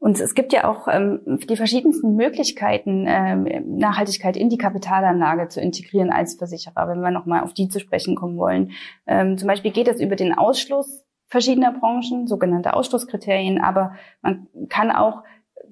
Und 0.00 0.20
es 0.20 0.34
gibt 0.34 0.52
ja 0.52 0.70
auch 0.70 0.86
ähm, 0.88 1.20
die 1.26 1.56
verschiedensten 1.56 2.14
Möglichkeiten, 2.14 3.06
ähm, 3.08 3.78
Nachhaltigkeit 3.78 4.36
in 4.36 4.48
die 4.48 4.58
Kapitalanlage 4.58 5.48
zu 5.48 5.60
integrieren 5.60 6.10
als 6.10 6.36
Versicherer, 6.36 6.88
wenn 6.88 7.00
wir 7.00 7.10
nochmal 7.10 7.42
auf 7.42 7.52
die 7.52 7.68
zu 7.68 7.80
sprechen 7.80 8.14
kommen 8.14 8.36
wollen. 8.36 8.72
Ähm, 9.06 9.36
zum 9.38 9.48
Beispiel 9.48 9.72
geht 9.72 9.88
es 9.88 10.00
über 10.00 10.14
den 10.14 10.34
Ausschluss 10.34 11.04
verschiedener 11.26 11.72
Branchen, 11.72 12.26
sogenannte 12.26 12.74
Ausschlusskriterien, 12.74 13.60
aber 13.60 13.96
man 14.22 14.46
kann 14.68 14.92
auch 14.92 15.24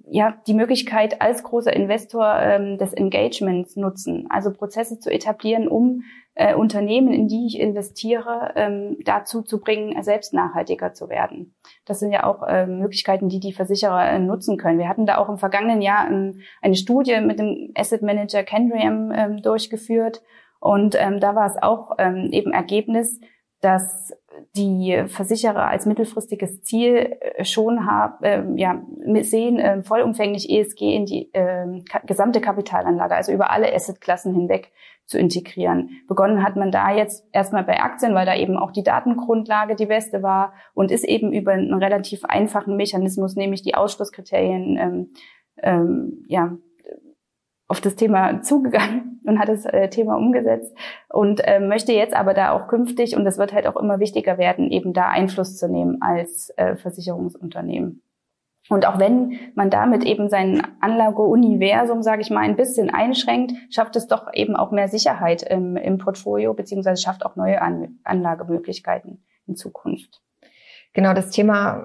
ja, 0.09 0.37
die 0.47 0.55
Möglichkeit 0.55 1.21
als 1.21 1.43
großer 1.43 1.73
Investor 1.73 2.39
ähm, 2.41 2.79
des 2.79 2.93
Engagements 2.93 3.77
nutzen, 3.77 4.27
also 4.31 4.53
Prozesse 4.53 5.01
zu 5.01 5.11
etablieren, 5.11 5.69
um 5.69 6.03
äh, 6.35 6.55
Unternehmen, 6.55 7.13
in 7.13 7.29
die 7.29 7.47
ich 7.47 7.59
investiere, 7.59 8.53
ähm, 8.57 8.99
dazu 9.05 9.43
zu 9.43 9.61
bringen, 9.61 10.01
selbst 10.03 10.33
nachhaltiger 10.33 10.93
zu 10.93 11.09
werden. 11.09 11.55
Das 11.87 11.99
sind 11.99 12.13
ja 12.13 12.25
auch 12.25 12.43
äh, 12.43 12.67
Möglichkeiten, 12.67 13.29
die 13.29 13.41
die 13.41 13.53
Versicherer 13.53 14.11
äh, 14.11 14.19
nutzen 14.19 14.59
können. 14.59 14.79
Wir 14.79 14.89
hatten 14.89 15.07
da 15.07 15.19
auch 15.19 15.29
im 15.29 15.39
vergangenen 15.39 15.83
Jahr 15.83 16.09
ähm, 16.09 16.41
eine 16.63 16.77
Studie 16.77 17.21
mit 17.21 17.39
dem 17.39 17.73
Asset 17.75 18.03
Manager 18.03 18.43
Kendriam 18.45 19.11
ähm, 19.13 19.43
durchgeführt 19.43 20.23
und 20.61 20.97
ähm, 20.99 21.21
da 21.21 21.35
war 21.35 21.47
es 21.47 21.63
auch 21.63 21.93
ähm, 21.99 22.29
eben 22.33 22.53
Ergebnis, 22.53 23.21
dass 23.67 24.13
die 24.55 25.03
Versicherer 25.09 25.67
als 25.67 25.87
mittelfristiges 25.87 26.63
Ziel 26.63 27.17
äh, 27.21 27.45
schon 27.45 27.85
haben, 27.85 28.25
äh, 28.25 28.45
ja, 28.55 28.81
sehen, 29.23 29.59
äh, 29.59 29.83
vollumfänglich 29.83 30.49
ESG 30.49 30.95
in 30.95 31.05
die 31.05 31.35
äh, 31.35 31.83
gesamte 32.07 32.41
Kapitalanlage, 32.41 33.17
also 33.17 33.33
über 33.33 33.51
alle 33.51 33.75
Assetklassen 33.75 34.33
hinweg 34.35 34.71
zu 35.05 35.19
integrieren. 35.19 35.91
Begonnen 36.07 36.45
hat 36.45 36.55
man 36.55 36.71
da 36.71 36.95
jetzt 36.95 37.27
erstmal 37.33 37.65
bei 37.65 37.81
Aktien, 37.81 38.15
weil 38.15 38.27
da 38.27 38.37
eben 38.37 38.57
auch 38.57 38.71
die 38.71 38.85
Datengrundlage 38.85 39.75
die 39.75 39.87
beste 39.87 40.23
war 40.23 40.53
und 40.75 40.93
ist 40.93 41.05
eben 41.05 41.33
über 41.33 41.53
einen 41.53 41.75
relativ 41.75 42.25
einfachen 42.25 42.77
Mechanismus, 42.77 43.35
nämlich 43.35 43.63
die 43.63 43.75
Ausschlusskriterien, 43.75 44.77
ähm, 44.77 45.09
ähm, 45.61 46.25
ja, 46.29 46.57
auf 47.69 47.81
das 47.81 47.97
Thema 47.97 48.43
zugegangen 48.43 49.21
und 49.27 49.39
hat 49.39 49.49
das 49.49 49.65
äh, 49.67 49.89
Thema 49.89 50.17
umgesetzt 50.17 50.77
und 51.09 51.41
äh, 51.47 51.61
möchte 51.61 51.93
jetzt 51.93 52.15
aber 52.15 52.35
da 52.35 52.53
auch 52.53 52.69
künftig, 52.69 53.17
und 53.17 53.25
das 53.25 53.39
wird 53.39 53.53
halt 53.53 53.67
auch 53.67 53.77
immer 53.77 53.99
wichtiger 53.99 54.39
werden, 54.39 54.71
eben 54.71 54.93
da 54.93 55.09
Einfluss 55.09 55.57
zu 55.57 55.69
nehmen 55.69 55.99
als 56.01 56.51
äh, 56.57 56.77
Versicherungsunternehmen. 56.77 58.03
Und 58.69 58.87
auch 58.87 58.99
wenn 58.99 59.39
man 59.55 59.71
damit 59.71 60.05
eben 60.05 60.29
sein 60.29 60.63
Anlageuniversum, 60.81 62.03
sage 62.03 62.23
ich 62.23 62.31
mal, 62.31 62.41
ein 62.41 62.57
bisschen 62.57 62.91
einschränkt, 62.91 63.53
schafft 63.71 63.95
es 63.95 64.09
doch 64.09 64.33
eben 64.33 64.57
auch 64.57 64.73
mehr 64.73 64.89
Sicherheit 64.89 65.43
im, 65.43 65.77
im 65.77 65.99
Portfolio, 65.99 66.53
beziehungsweise 66.53 67.01
schafft 67.01 67.25
auch 67.25 67.37
neue 67.37 67.63
An 67.63 68.01
Anlagemöglichkeiten 68.03 69.23
in 69.47 69.55
Zukunft. 69.55 70.21
Genau, 70.95 71.15
das 71.15 71.31
Thema 71.31 71.85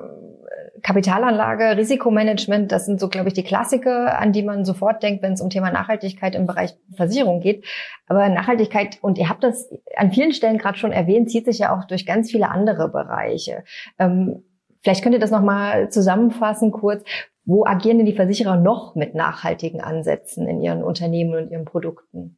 Kapitalanlage, 0.84 1.78
Risikomanagement, 1.78 2.72
das 2.72 2.86
sind 2.86 3.00
so, 3.00 3.10
glaube 3.10 3.28
ich, 3.28 3.34
die 3.34 3.44
Klassiker, 3.44 4.20
an 4.20 4.32
die 4.32 4.44
man 4.44 4.66
sofort 4.66 5.04
denkt, 5.04 5.22
wenn 5.24 5.34
es 5.34 5.42
um 5.42 5.50
Thema 5.50 5.72
Nachhaltigkeit 5.72 6.36
im 6.36 6.48
Bereich 6.48 6.72
Versicherung 6.96 7.40
geht. 7.40 7.66
Aber 8.08 8.28
Nachhaltigkeit, 8.30 8.98
und 9.02 9.18
ihr 9.18 9.30
habt 9.30 9.44
das 9.44 9.70
an 9.96 10.12
vielen 10.12 10.34
Stellen 10.34 10.58
gerade 10.58 10.78
schon 10.78 10.92
erwähnt, 10.92 11.30
zieht 11.30 11.46
sich 11.46 11.60
ja 11.60 11.76
auch 11.76 11.86
durch 11.86 12.06
ganz 12.06 12.32
viele 12.32 12.50
andere 12.50 12.90
Bereiche. 12.90 13.64
Ähm, 14.00 14.44
vielleicht 14.82 15.04
könnt 15.04 15.16
ihr 15.16 15.22
das 15.22 15.32
nochmal 15.32 15.90
zusammenfassen 15.90 16.72
kurz. 16.72 17.04
Wo 17.44 17.66
agieren 17.66 17.98
denn 17.98 18.06
die 18.06 18.14
Versicherer 18.14 18.56
noch 18.56 18.96
mit 18.96 19.16
nachhaltigen 19.16 19.82
Ansätzen 19.82 20.48
in 20.48 20.62
ihren 20.62 20.84
Unternehmen 20.84 21.36
und 21.36 21.52
ihren 21.52 21.66
Produkten? 21.66 22.38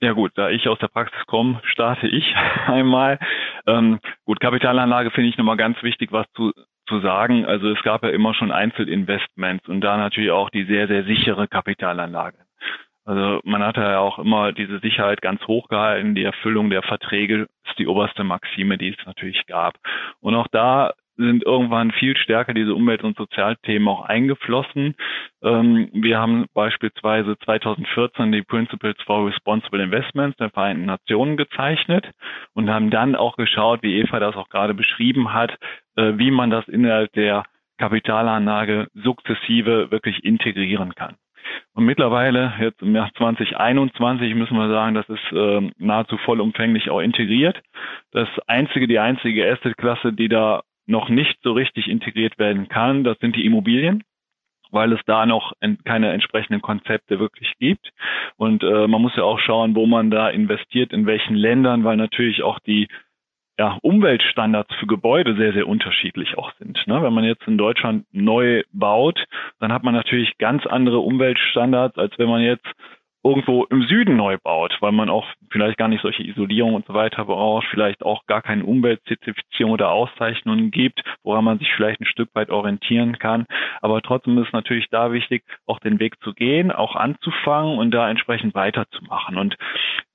Ja 0.00 0.12
gut, 0.12 0.32
da 0.34 0.48
ich 0.48 0.66
aus 0.66 0.78
der 0.78 0.88
Praxis 0.88 1.20
komme, 1.26 1.60
starte 1.64 2.08
ich 2.08 2.34
einmal. 2.66 3.18
Ähm, 3.66 4.00
gut, 4.24 4.40
Kapitalanlage 4.40 5.10
finde 5.10 5.28
ich 5.28 5.36
nochmal 5.36 5.58
ganz 5.58 5.82
wichtig, 5.82 6.10
was 6.10 6.26
zu, 6.34 6.52
zu 6.90 7.00
sagen. 7.00 7.46
Also 7.46 7.70
es 7.70 7.82
gab 7.82 8.02
ja 8.02 8.10
immer 8.10 8.34
schon 8.34 8.52
Einzelinvestments 8.52 9.66
und 9.68 9.80
da 9.80 9.96
natürlich 9.96 10.30
auch 10.30 10.50
die 10.50 10.64
sehr, 10.64 10.88
sehr 10.88 11.04
sichere 11.04 11.48
Kapitalanlage. 11.48 12.36
Also 13.06 13.40
man 13.44 13.64
hat 13.64 13.78
ja 13.78 13.98
auch 13.98 14.18
immer 14.18 14.52
diese 14.52 14.78
Sicherheit 14.80 15.22
ganz 15.22 15.40
hoch 15.46 15.68
gehalten. 15.68 16.14
Die 16.14 16.24
Erfüllung 16.24 16.68
der 16.68 16.82
Verträge 16.82 17.48
ist 17.66 17.78
die 17.78 17.86
oberste 17.86 18.24
Maxime, 18.24 18.76
die 18.76 18.90
es 18.90 19.06
natürlich 19.06 19.46
gab. 19.46 19.74
Und 20.20 20.34
auch 20.34 20.48
da 20.48 20.92
sind 21.20 21.44
irgendwann 21.44 21.90
viel 21.92 22.16
stärker 22.16 22.54
diese 22.54 22.74
Umwelt- 22.74 23.04
und 23.04 23.16
Sozialthemen 23.16 23.88
auch 23.88 24.02
eingeflossen. 24.02 24.94
Ähm, 25.42 25.88
wir 25.92 26.18
haben 26.18 26.46
beispielsweise 26.54 27.38
2014 27.38 28.32
die 28.32 28.42
Principles 28.42 28.96
for 29.04 29.26
Responsible 29.26 29.82
Investments 29.82 30.36
der 30.38 30.50
Vereinten 30.50 30.86
Nationen 30.86 31.36
gezeichnet 31.36 32.10
und 32.54 32.70
haben 32.70 32.90
dann 32.90 33.14
auch 33.14 33.36
geschaut, 33.36 33.82
wie 33.82 33.98
Eva 34.00 34.18
das 34.20 34.36
auch 34.36 34.48
gerade 34.48 34.74
beschrieben 34.74 35.32
hat, 35.32 35.56
äh, 35.96 36.12
wie 36.16 36.30
man 36.30 36.50
das 36.50 36.66
innerhalb 36.68 37.12
der 37.12 37.44
Kapitalanlage 37.78 38.88
sukzessive 38.94 39.90
wirklich 39.90 40.24
integrieren 40.24 40.94
kann. 40.94 41.16
Und 41.74 41.84
mittlerweile, 41.84 42.52
jetzt 42.60 42.82
im 42.82 42.94
Jahr 42.94 43.10
2021, 43.16 44.34
müssen 44.34 44.56
wir 44.56 44.68
sagen, 44.68 44.94
das 44.94 45.08
ist 45.08 45.32
äh, 45.32 45.70
nahezu 45.78 46.16
vollumfänglich 46.18 46.90
auch 46.90 47.00
integriert. 47.00 47.60
Das 48.12 48.28
einzige, 48.46 48.86
die 48.86 48.98
einzige 48.98 49.50
Asset-Klasse, 49.50 50.12
die 50.12 50.28
da 50.28 50.62
noch 50.90 51.08
nicht 51.08 51.38
so 51.42 51.52
richtig 51.52 51.88
integriert 51.88 52.38
werden 52.38 52.68
kann, 52.68 53.04
das 53.04 53.18
sind 53.18 53.36
die 53.36 53.46
Immobilien 53.46 54.02
weil 54.72 54.92
es 54.92 55.00
da 55.06 55.26
noch 55.26 55.52
keine 55.84 56.12
entsprechenden 56.12 56.62
Konzepte 56.62 57.18
wirklich 57.18 57.52
gibt. 57.58 57.90
Und 58.36 58.62
äh, 58.62 58.86
man 58.86 59.02
muss 59.02 59.16
ja 59.16 59.24
auch 59.24 59.40
schauen, 59.40 59.74
wo 59.74 59.86
man 59.86 60.10
da 60.10 60.28
investiert, 60.28 60.92
in 60.92 61.06
welchen 61.06 61.34
Ländern, 61.34 61.84
weil 61.84 61.96
natürlich 61.96 62.42
auch 62.42 62.58
die 62.60 62.88
ja, 63.58 63.78
Umweltstandards 63.82 64.74
für 64.76 64.86
Gebäude 64.86 65.36
sehr, 65.36 65.52
sehr 65.52 65.68
unterschiedlich 65.68 66.38
auch 66.38 66.52
sind. 66.58 66.86
Ne? 66.86 67.02
Wenn 67.02 67.12
man 67.12 67.24
jetzt 67.24 67.46
in 67.46 67.58
Deutschland 67.58 68.06
neu 68.10 68.62
baut, 68.72 69.22
dann 69.58 69.72
hat 69.72 69.82
man 69.82 69.92
natürlich 69.92 70.38
ganz 70.38 70.64
andere 70.66 71.00
Umweltstandards, 71.00 71.98
als 71.98 72.18
wenn 72.18 72.28
man 72.28 72.40
jetzt 72.40 72.66
irgendwo 73.22 73.64
im 73.64 73.82
Süden 73.82 74.16
neu 74.16 74.38
baut, 74.42 74.76
weil 74.80 74.92
man 74.92 75.10
auch 75.10 75.26
vielleicht 75.50 75.76
gar 75.76 75.88
nicht 75.88 76.02
solche 76.02 76.22
Isolierung 76.22 76.74
und 76.74 76.86
so 76.86 76.94
weiter 76.94 77.24
braucht, 77.24 77.66
vielleicht 77.70 78.02
auch 78.02 78.24
gar 78.26 78.40
keine 78.40 78.64
Umweltzertifizierung 78.64 79.72
oder 79.72 79.90
Auszeichnungen 79.90 80.70
gibt, 80.70 81.02
woran 81.22 81.44
man 81.44 81.58
sich 81.58 81.70
vielleicht 81.74 82.00
ein 82.00 82.06
Stück 82.06 82.30
weit 82.34 82.50
orientieren 82.50 83.18
kann. 83.18 83.46
Aber 83.82 84.00
trotzdem 84.00 84.38
ist 84.38 84.52
natürlich 84.52 84.88
da 84.90 85.12
wichtig, 85.12 85.44
auch 85.66 85.80
den 85.80 86.00
Weg 86.00 86.20
zu 86.22 86.32
gehen, 86.32 86.72
auch 86.72 86.96
anzufangen 86.96 87.78
und 87.78 87.90
da 87.90 88.08
entsprechend 88.08 88.54
weiterzumachen. 88.54 89.36
Und 89.36 89.56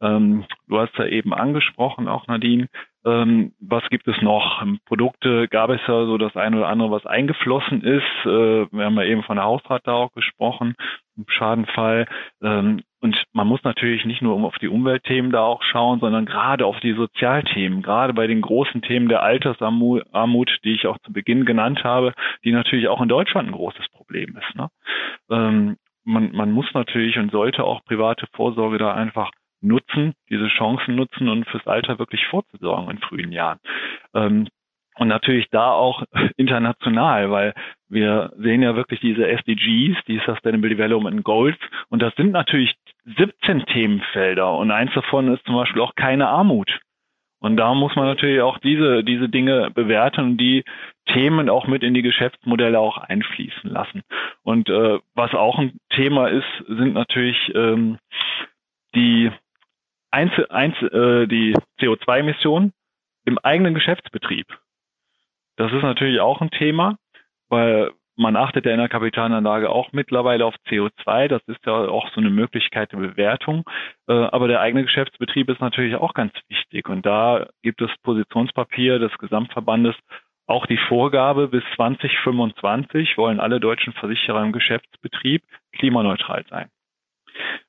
ähm, 0.02 0.46
du 0.68 0.80
hast 0.80 0.98
ja 0.98 1.06
eben 1.06 1.34
angesprochen, 1.34 2.08
auch 2.08 2.28
Nadine, 2.28 2.68
ähm, 3.06 3.54
was 3.60 3.84
gibt 3.90 4.08
es 4.08 4.20
noch? 4.22 4.66
Produkte 4.86 5.48
gab 5.48 5.70
es 5.70 5.82
ja 5.88 6.06
so 6.06 6.18
das 6.18 6.36
eine 6.36 6.58
oder 6.58 6.68
andere, 6.68 6.90
was 6.90 7.06
eingeflossen 7.06 7.82
ist. 7.84 8.26
Äh, 8.26 8.66
wir 8.72 8.86
haben 8.86 8.98
ja 8.98 9.04
eben 9.04 9.24
von 9.24 9.38
der 9.38 9.46
Hausrat 9.46 9.86
da 9.86 9.94
auch 9.94 10.12
gesprochen, 10.14 10.76
im 11.16 11.26
Schadenfall. 11.28 12.08
Ähm, 12.42 12.82
und 13.02 13.24
man 13.34 13.48
muss 13.48 13.64
natürlich 13.64 14.06
nicht 14.06 14.24
nur 14.24 14.44
auf 14.44 14.58
die 14.58 14.68
Umweltthemen 14.68 15.32
da 15.32 15.44
auch 15.44 15.62
schauen, 15.62 16.00
sondern 16.00 16.26
gerade 16.26 16.66
auf 16.66 16.80
die 16.80 16.94
Sozialthemen, 16.94 17.84
gerade 17.84 18.14
bei 18.14 18.26
den 18.26 18.42
großen 18.42 18.82
Themen 18.82 19.08
der 19.08 19.22
Altersarmut, 19.22 20.60
die 20.64 20.74
ich 20.74 20.88
auch 20.88 20.98
zu 21.00 21.14
Beginn 21.14 21.46
genannt 21.46 21.84
habe, 21.84 22.14
die 22.44 22.52
natürlich 22.52 22.88
auch 22.88 23.02
in 23.02 23.10
Deutschland 23.10 23.50
ein 23.50 23.56
großes 23.56 23.88
Problem 23.90 24.36
ist. 24.36 24.56
Ne? 24.56 24.70
Ähm, 25.30 25.78
man, 26.04 26.32
man 26.32 26.52
muss 26.52 26.66
natürlich 26.74 27.20
und 27.20 27.32
sollte 27.32 27.64
auch 27.64 27.84
private 27.86 28.26
Vorsorge 28.34 28.80
da 28.80 28.94
einfach 28.94 29.30
nutzen, 29.66 30.14
diese 30.30 30.48
Chancen 30.48 30.96
nutzen 30.96 31.30
und 31.30 31.48
fürs 31.48 31.68
Alter 31.68 32.00
wirklich 32.00 32.26
vorzusorgen 32.28 32.90
in 32.90 33.00
frühen 33.00 33.32
Jahren. 33.32 33.60
Ähm, 34.14 34.48
und 34.98 35.10
natürlich 35.10 35.50
da 35.50 35.72
auch 35.72 36.04
international, 36.38 37.30
weil 37.32 37.54
wir 37.90 38.32
sehen 38.38 38.62
ja 38.62 38.76
wirklich 38.76 39.00
diese 39.02 39.28
SDGs, 39.28 39.98
die 40.08 40.22
Sustainable 40.26 40.70
Development 40.70 41.24
Goals, 41.24 41.58
und 41.90 42.02
das 42.02 42.16
sind 42.16 42.32
natürlich 42.32 42.76
17 43.18 43.66
Themenfelder 43.66 44.58
und 44.58 44.72
eins 44.72 44.94
davon 44.94 45.34
ist 45.34 45.46
zum 45.46 45.56
Beispiel 45.56 45.82
auch 45.82 45.96
keine 45.96 46.28
Armut. 46.28 46.80
Und 47.40 47.58
da 47.58 47.76
muss 47.76 47.96
man 47.96 48.08
natürlich 48.08 48.42
auch 48.42 48.58
diese, 48.58 49.04
diese 49.04 49.30
Dinge 49.30 49.70
bewerten 49.70 50.22
und 50.22 50.38
die 50.38 50.64
Themen 51.06 51.48
auch 51.48 51.68
mit 51.68 51.84
in 51.84 51.94
die 51.94 52.02
Geschäftsmodelle 52.02 52.80
auch 52.80 52.98
einfließen 52.98 53.70
lassen. 53.70 54.02
Und 54.42 54.70
äh, 54.70 54.98
was 55.14 55.32
auch 55.36 55.60
ein 55.60 55.78
Thema 55.92 56.28
ist, 56.28 56.48
sind 56.68 56.96
natürlich 56.96 57.38
ähm, 57.54 58.00
die 58.96 59.30
Einzel, 60.16 60.48
Einzel, 60.50 61.24
äh, 61.24 61.28
die 61.28 61.54
CO2-Emissionen 61.82 62.72
im 63.26 63.38
eigenen 63.40 63.74
Geschäftsbetrieb. 63.74 64.48
Das 65.58 65.74
ist 65.74 65.84
natürlich 65.84 66.22
auch 66.22 66.40
ein 66.40 66.52
Thema, 66.52 66.98
weil 67.50 67.92
man 68.16 68.38
achtet 68.38 68.66
ja 68.66 68.72
in 68.72 68.78
der 68.78 68.88
Kapitalanlage 68.88 69.70
auch 69.70 69.92
mittlerweile 69.92 70.46
auf 70.46 70.56
CO2. 70.70 71.28
Das 71.28 71.42
ist 71.48 71.66
ja 71.66 71.74
auch 71.74 72.10
so 72.14 72.22
eine 72.22 72.30
Möglichkeit 72.30 72.94
der 72.94 73.00
Bewertung. 73.00 73.66
Äh, 74.08 74.14
aber 74.14 74.48
der 74.48 74.62
eigene 74.62 74.86
Geschäftsbetrieb 74.86 75.50
ist 75.50 75.60
natürlich 75.60 75.96
auch 75.96 76.14
ganz 76.14 76.32
wichtig. 76.48 76.88
Und 76.88 77.06
da 77.06 77.48
gibt 77.62 77.82
es 77.82 77.92
Positionspapier 78.02 79.00
des 79.00 79.12
Gesamtverbandes 79.18 79.96
auch 80.48 80.66
die 80.66 80.78
Vorgabe, 80.78 81.50
bis 81.50 81.64
2025 81.76 83.18
wollen 83.18 83.42
alle 83.42 83.60
deutschen 83.60 83.92
Versicherer 83.94 84.44
im 84.44 84.54
Geschäftsbetrieb 84.54 85.44
klimaneutral 85.74 86.46
sein. 86.50 86.70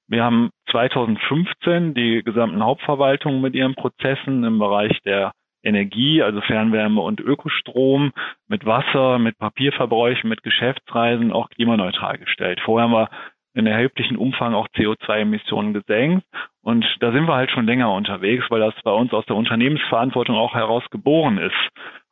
Wir 0.09 0.23
haben 0.23 0.51
2015 0.71 1.95
die 1.95 2.23
gesamten 2.23 2.63
Hauptverwaltungen 2.63 3.41
mit 3.41 3.55
ihren 3.55 3.75
Prozessen 3.75 4.45
im 4.45 4.59
Bereich 4.59 5.01
der 5.05 5.33
Energie, 5.63 6.23
also 6.23 6.41
Fernwärme 6.41 7.01
und 7.01 7.21
Ökostrom, 7.21 8.13
mit 8.47 8.65
Wasser, 8.65 9.19
mit 9.19 9.37
Papierverbräuchen, 9.39 10.29
mit 10.29 10.43
Geschäftsreisen 10.43 11.33
auch 11.33 11.49
klimaneutral 11.51 12.19
gestellt. 12.19 12.61
Vorher 12.65 12.89
haben 12.89 12.93
wir 12.93 13.11
in 13.55 13.67
erheblichen 13.67 14.17
Umfang 14.17 14.55
auch 14.55 14.69
CO2-Emissionen 14.77 15.73
gesenkt. 15.73 16.25
Und 16.63 16.85
da 17.01 17.11
sind 17.11 17.27
wir 17.27 17.35
halt 17.35 17.51
schon 17.51 17.67
länger 17.67 17.91
unterwegs, 17.93 18.45
weil 18.51 18.61
das 18.61 18.75
bei 18.85 18.93
uns 18.93 19.13
aus 19.13 19.25
der 19.27 19.37
Unternehmensverantwortung 19.37 20.37
auch 20.37 20.55
heraus 20.55 20.85
geboren 20.91 21.39
ist. 21.39 21.55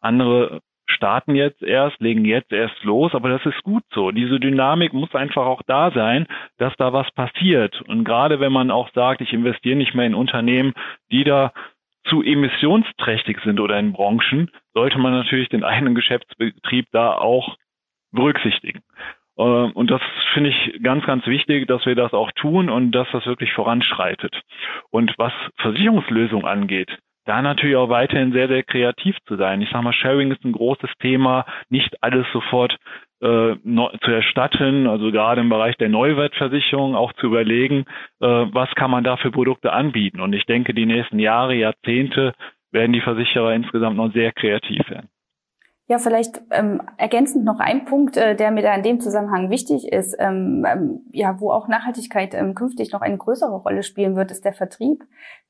Andere 0.00 0.60
starten 0.86 1.34
jetzt 1.34 1.62
erst, 1.62 2.00
legen 2.00 2.24
jetzt 2.24 2.52
erst 2.52 2.82
los, 2.84 3.14
aber 3.14 3.28
das 3.28 3.44
ist 3.46 3.62
gut 3.62 3.84
so. 3.92 4.10
Diese 4.10 4.38
Dynamik 4.38 4.92
muss 4.92 5.14
einfach 5.14 5.46
auch 5.46 5.62
da 5.66 5.90
sein, 5.90 6.26
dass 6.58 6.74
da 6.76 6.92
was 6.92 7.10
passiert. 7.12 7.80
Und 7.82 8.04
gerade 8.04 8.40
wenn 8.40 8.52
man 8.52 8.70
auch 8.70 8.90
sagt, 8.92 9.20
ich 9.20 9.32
investiere 9.32 9.76
nicht 9.76 9.94
mehr 9.94 10.06
in 10.06 10.14
Unternehmen, 10.14 10.74
die 11.10 11.24
da 11.24 11.52
zu 12.04 12.22
emissionsträchtig 12.22 13.38
sind 13.44 13.60
oder 13.60 13.78
in 13.78 13.92
Branchen, 13.92 14.50
sollte 14.74 14.98
man 14.98 15.12
natürlich 15.12 15.48
den 15.48 15.64
eigenen 15.64 15.94
Geschäftsbetrieb 15.94 16.86
da 16.92 17.12
auch 17.12 17.56
berücksichtigen. 18.12 18.82
Äh, 19.36 19.42
und 19.42 19.90
das 19.90 20.02
finde 20.32 20.50
ich 20.50 20.82
ganz, 20.82 21.04
ganz 21.06 21.26
wichtig, 21.26 21.66
dass 21.66 21.84
wir 21.86 21.94
das 21.94 22.12
auch 22.12 22.30
tun 22.32 22.68
und 22.68 22.92
dass 22.92 23.08
das 23.12 23.26
wirklich 23.26 23.52
voranschreitet. 23.52 24.40
Und 24.90 25.14
was 25.18 25.32
Versicherungslösungen 25.56 26.46
angeht, 26.46 26.98
da 27.24 27.42
natürlich 27.42 27.76
auch 27.76 27.88
weiterhin 27.88 28.32
sehr, 28.32 28.48
sehr 28.48 28.62
kreativ 28.62 29.16
zu 29.26 29.36
sein. 29.36 29.62
Ich 29.62 29.70
sage 29.70 29.84
mal, 29.84 29.92
Sharing 29.92 30.30
ist 30.30 30.44
ein 30.44 30.52
großes 30.52 30.90
Thema, 31.00 31.46
nicht 31.68 32.02
alles 32.02 32.26
sofort 32.32 32.76
äh, 33.20 33.56
zu 33.56 34.10
erstatten, 34.10 34.86
also 34.86 35.10
gerade 35.10 35.40
im 35.40 35.48
Bereich 35.48 35.76
der 35.76 35.88
Neuwertversicherung 35.88 36.94
auch 36.94 37.12
zu 37.14 37.26
überlegen, 37.26 37.86
äh, 38.20 38.26
was 38.26 38.70
kann 38.74 38.90
man 38.90 39.04
da 39.04 39.16
für 39.16 39.30
Produkte 39.30 39.72
anbieten. 39.72 40.20
Und 40.20 40.32
ich 40.32 40.44
denke, 40.46 40.74
die 40.74 40.86
nächsten 40.86 41.18
Jahre, 41.18 41.54
Jahrzehnte 41.54 42.34
werden 42.70 42.92
die 42.92 43.00
Versicherer 43.00 43.54
insgesamt 43.54 43.96
noch 43.96 44.12
sehr 44.12 44.32
kreativ 44.32 44.88
werden. 44.90 45.08
Ja, 45.86 45.98
vielleicht 45.98 46.40
ähm, 46.50 46.80
ergänzend 46.96 47.44
noch 47.44 47.60
ein 47.60 47.84
Punkt, 47.84 48.16
äh, 48.16 48.34
der 48.34 48.50
mir 48.50 48.62
da 48.62 48.74
in 48.74 48.82
dem 48.82 49.00
Zusammenhang 49.00 49.50
wichtig 49.50 49.92
ist, 49.92 50.16
ähm, 50.18 50.64
ähm, 50.66 51.00
ja, 51.12 51.38
wo 51.40 51.50
auch 51.50 51.68
Nachhaltigkeit 51.68 52.32
ähm, 52.32 52.54
künftig 52.54 52.90
noch 52.92 53.02
eine 53.02 53.18
größere 53.18 53.54
Rolle 53.54 53.82
spielen 53.82 54.16
wird, 54.16 54.30
ist 54.30 54.46
der 54.46 54.54
Vertrieb. 54.54 55.04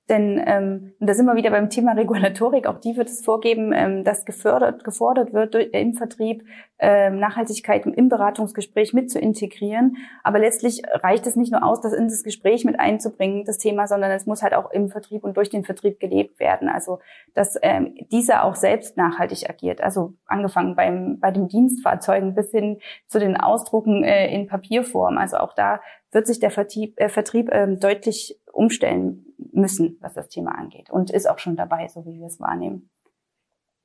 Denn 0.09 0.43
ähm, 0.47 0.93
und 1.01 1.09
da 1.09 1.15
sind 1.15 1.25
wir 1.25 1.35
wieder 1.35 1.51
beim 1.51 1.71
Thema 1.71 1.93
Regulatorik. 1.97 2.67
Auch 2.67 2.79
die 2.79 2.97
wird 2.97 3.09
es 3.09 3.25
vorgeben, 3.25 3.73
ähm, 3.73 4.05
dass 4.05 4.27
gefördert, 4.27 4.85
gefordert 4.85 5.33
wird 5.33 5.55
durch, 5.55 5.71
im 5.73 5.95
Vertrieb 5.95 6.45
ähm, 6.79 7.19
Nachhaltigkeit 7.19 7.87
im 7.87 8.09
Beratungsgespräch 8.11 8.93
mit 8.93 9.11
zu 9.11 9.19
integrieren. 9.19 9.97
Aber 10.23 10.39
letztlich 10.39 10.83
reicht 10.93 11.27
es 11.27 11.37
nicht 11.37 11.53
nur 11.53 11.65
aus, 11.65 11.81
das 11.81 11.95
in 11.95 12.09
das 12.09 12.23
Gespräch 12.23 12.65
mit 12.67 12.79
einzubringen, 12.79 13.45
das 13.47 13.57
Thema, 13.57 13.87
sondern 13.87 14.11
es 14.11 14.27
muss 14.27 14.43
halt 14.43 14.53
auch 14.53 14.71
im 14.73 14.91
Vertrieb 14.91 15.25
und 15.25 15.39
durch 15.39 15.49
den 15.49 15.65
Vertrieb 15.65 16.01
gelebt 16.01 16.39
werden. 16.39 16.69
Also 16.69 16.99
dass 17.33 17.57
ähm, 17.63 17.95
dieser 18.13 18.45
auch 18.45 18.57
selbst 18.57 18.99
nachhaltig 18.99 19.49
agiert. 19.49 19.81
Also 19.81 20.13
angefangen 20.27 20.77
beim 20.77 21.19
bei 21.21 21.31
den 21.31 21.49
Dienstfahrzeugen 21.49 22.35
bis 22.35 22.51
hin 22.51 22.79
zu 23.07 23.19
den 23.19 23.37
Ausdrucken 23.37 24.05
äh, 24.05 24.33
in 24.35 24.47
Papierform. 24.47 25.19
Also 25.19 25.37
auch 25.39 25.55
da 25.55 25.81
wird 26.13 26.27
sich 26.27 26.41
der 26.41 26.51
Vertrieb, 26.51 27.01
äh, 27.01 27.09
Vertrieb 27.09 27.51
ähm, 27.53 27.81
deutlich 27.81 28.41
umstellen 28.53 29.27
müssen, 29.53 29.99
was 30.01 30.15
das 30.15 30.29
Thema 30.29 30.53
angeht. 30.53 30.91
Und 30.91 31.11
ist 31.11 31.29
auch 31.29 31.39
schon 31.39 31.57
dabei, 31.57 31.89
so 31.89 32.05
wie 32.07 32.19
wir 32.19 32.27
es 32.27 32.41
wahrnehmen. 32.41 32.89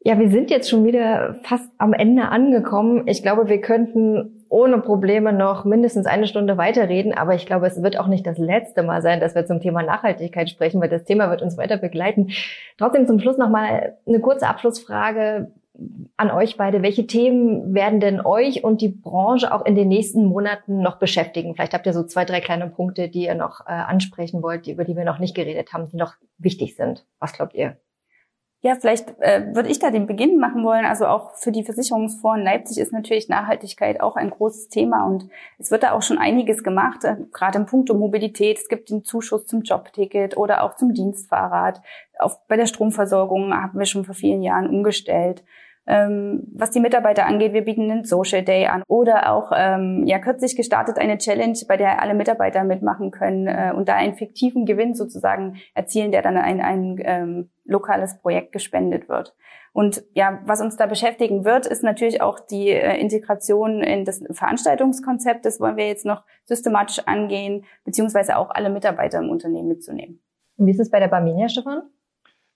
Ja, 0.02 0.18
wir 0.18 0.30
sind 0.30 0.50
jetzt 0.50 0.70
schon 0.70 0.86
wieder 0.86 1.36
fast 1.44 1.70
am 1.78 1.92
Ende 1.92 2.30
angekommen. 2.30 3.04
Ich 3.08 3.22
glaube, 3.22 3.50
wir 3.50 3.60
könnten 3.60 4.46
ohne 4.48 4.80
Probleme 4.80 5.34
noch 5.34 5.66
mindestens 5.66 6.06
eine 6.06 6.26
Stunde 6.26 6.58
weiterreden, 6.58 7.14
aber 7.14 7.36
ich 7.36 7.46
glaube, 7.46 7.68
es 7.68 7.84
wird 7.84 8.00
auch 8.00 8.08
nicht 8.08 8.26
das 8.26 8.38
letzte 8.38 8.82
Mal 8.82 9.02
sein, 9.02 9.20
dass 9.20 9.36
wir 9.36 9.46
zum 9.46 9.60
Thema 9.60 9.84
Nachhaltigkeit 9.84 10.50
sprechen, 10.50 10.80
weil 10.80 10.88
das 10.88 11.04
Thema 11.04 11.30
wird 11.30 11.42
uns 11.42 11.58
weiter 11.58 11.76
begleiten. 11.76 12.30
Trotzdem 12.78 13.08
zum 13.08 13.20
Schluss 13.20 13.38
nochmal 13.38 13.98
eine 14.08 14.22
kurze 14.22 14.48
Abschlussfrage 14.48 15.52
an 16.18 16.32
euch 16.32 16.58
beide. 16.58 16.82
Welche 16.82 17.08
Themen 17.08 17.74
werden 17.74 18.00
denn 18.00 18.20
euch 18.26 18.64
und 18.64 18.82
die 18.82 18.90
Branche 18.90 19.54
auch 19.54 19.66
in 19.66 19.76
den 19.76 19.88
nächsten 19.88 20.26
Monaten 20.26 20.82
noch 20.82 21.00
beschäftigen? 21.00 21.56
Vielleicht 21.56 21.74
habt 21.74 21.86
ihr 21.86 21.94
so 21.94 22.04
zwei, 22.04 22.26
drei 22.26 22.42
kleine 22.42 22.68
Punkte, 22.68 23.10
die 23.10 23.26
ihr 23.26 23.36
noch 23.36 23.62
äh, 23.62 23.72
ansprechen 23.72 24.44
wollt, 24.44 24.66
die, 24.66 24.72
über 24.72 24.84
die 24.84 24.96
wir 24.96 25.06
noch 25.06 25.20
nicht 25.20 25.36
geredet 25.36 25.74
haben, 25.74 25.88
die 25.90 25.98
noch 25.98 26.14
wichtig 26.38 26.76
sind. 26.76 27.06
Was 27.20 27.34
glaubt 27.34 27.54
ihr? 27.54 27.78
Ja, 28.62 28.76
vielleicht 28.76 29.18
äh, 29.20 29.56
würde 29.56 29.70
ich 29.70 29.80
da 29.80 29.90
den 29.90 30.06
Beginn 30.06 30.38
machen 30.38 30.66
wollen. 30.66 30.86
Also 30.86 31.06
auch 31.06 31.36
für 31.36 31.54
die 31.54 31.64
Versicherungsfonds 31.64 32.40
in 32.40 32.44
Leipzig 32.46 32.78
ist 32.78 32.92
natürlich 32.92 33.30
Nachhaltigkeit 33.30 34.02
auch 34.02 34.18
ein 34.18 34.30
großes 34.30 34.68
Thema 34.68 35.06
und 35.06 35.30
es 35.60 35.72
wird 35.72 35.84
da 35.84 35.94
auch 35.94 36.02
schon 36.02 36.18
einiges 36.18 36.62
gemacht, 36.62 37.06
äh, 37.06 37.16
gerade 37.32 37.58
im 37.58 37.66
Punkt 37.66 37.88
Mobilität. 37.94 38.58
Es 38.58 38.68
gibt 38.68 38.90
den 38.90 39.06
Zuschuss 39.06 39.46
zum 39.46 39.62
Jobticket 39.62 40.36
oder 40.36 40.64
auch 40.64 40.76
zum 40.76 40.94
Dienstfahrrad. 40.94 41.82
Auf, 42.18 42.46
bei 42.48 42.58
der 42.58 42.66
Stromversorgung 42.66 43.54
haben 43.54 43.80
wir 43.80 43.86
schon 43.86 44.04
vor 44.04 44.16
vielen 44.16 44.42
Jahren 44.42 44.70
umgestellt. 44.70 45.46
Ähm, 45.92 46.44
was 46.54 46.70
die 46.70 46.80
Mitarbeiter 46.80 47.26
angeht, 47.26 47.54
wir 47.54 47.66
bieten 47.66 47.90
einen 47.90 48.04
Social 48.04 48.44
Day 48.44 48.68
an 48.68 48.84
oder 48.88 49.34
auch 49.34 49.52
ähm, 49.56 50.04
ja 50.06 50.20
kürzlich 50.20 50.56
gestartet 50.56 51.00
eine 51.00 51.18
Challenge, 51.18 51.58
bei 51.68 51.78
der 51.78 52.00
alle 52.00 52.14
Mitarbeiter 52.14 52.64
mitmachen 52.64 53.10
können 53.10 53.48
äh, 53.48 53.74
und 53.76 53.90
da 53.90 53.96
einen 53.96 54.14
fiktiven 54.14 54.68
Gewinn 54.68 54.94
sozusagen 54.94 55.58
erzielen, 55.74 56.12
der 56.12 56.22
dann 56.22 56.38
ein, 56.38 56.62
ein 56.62 57.00
ähm, 57.04 57.50
lokales 57.66 58.20
Projekt 58.20 58.52
gespendet 58.52 59.10
wird. 59.10 59.36
Und 59.74 60.04
ja, 60.14 60.42
was 60.46 60.62
uns 60.62 60.78
da 60.78 60.86
beschäftigen 60.86 61.44
wird, 61.44 61.66
ist 61.66 61.84
natürlich 61.84 62.22
auch 62.22 62.40
die 62.40 62.70
äh, 62.70 63.00
Integration 63.00 63.82
in 63.82 64.06
das 64.06 64.22
Veranstaltungskonzept. 64.30 65.44
Das 65.44 65.60
wollen 65.60 65.78
wir 65.78 65.88
jetzt 65.88 66.06
noch 66.06 66.24
systematisch 66.46 67.00
angehen, 67.08 67.66
beziehungsweise 67.84 68.38
auch 68.38 68.52
alle 68.52 68.70
Mitarbeiter 68.70 69.18
im 69.18 69.32
Unternehmen 69.32 69.70
mitzunehmen. 69.70 70.22
Und 70.58 70.68
wie 70.68 70.72
ist 70.72 70.80
es 70.80 70.92
bei 70.92 71.00
der 71.00 71.08
Barminia, 71.08 71.50
Stefan? 71.50 71.82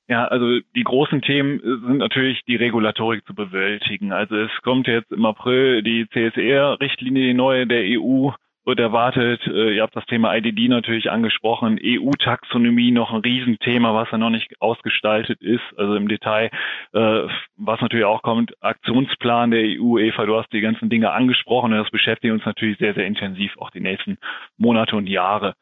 Ja, 0.09 0.25
also 0.25 0.59
die 0.75 0.83
großen 0.83 1.21
Themen 1.21 1.59
sind 1.61 1.97
natürlich 1.97 2.41
die 2.45 2.57
Regulatorik 2.57 3.25
zu 3.25 3.33
bewältigen. 3.33 4.11
Also 4.11 4.35
es 4.35 4.51
kommt 4.61 4.87
jetzt 4.87 5.11
im 5.13 5.25
April 5.25 5.81
die 5.81 6.07
CSR-Richtlinie, 6.09 7.27
die 7.27 7.33
neue 7.33 7.65
der 7.65 7.83
EU. 7.99 8.31
wird 8.65 8.79
erwartet. 8.79 9.45
Äh, 9.45 9.75
ihr 9.75 9.81
habt 9.81 9.95
das 9.95 10.05
Thema 10.05 10.35
IDD 10.35 10.69
natürlich 10.69 11.11
angesprochen. 11.11 11.79
EU-Taxonomie 11.83 12.91
noch 12.91 13.11
ein 13.13 13.19
Riesenthema, 13.19 13.93
was 13.93 14.09
ja 14.11 14.17
noch 14.17 14.29
nicht 14.29 14.61
ausgestaltet 14.61 15.41
ist. 15.41 15.63
Also 15.77 15.95
im 15.95 16.07
Detail, 16.07 16.49
äh, 16.93 17.27
was 17.57 17.81
natürlich 17.81 18.05
auch 18.05 18.21
kommt, 18.21 18.53
Aktionsplan 18.61 19.51
der 19.51 19.63
EU. 19.63 19.97
Eva, 19.99 20.25
du 20.25 20.37
hast 20.37 20.51
die 20.53 20.61
ganzen 20.61 20.89
Dinge 20.89 21.11
angesprochen 21.11 21.73
und 21.73 21.79
das 21.79 21.91
beschäftigt 21.91 22.33
uns 22.33 22.45
natürlich 22.45 22.77
sehr, 22.77 22.93
sehr 22.93 23.05
intensiv 23.05 23.57
auch 23.57 23.69
die 23.69 23.81
nächsten 23.81 24.17
Monate 24.57 24.95
und 24.95 25.07
Jahre. 25.07 25.55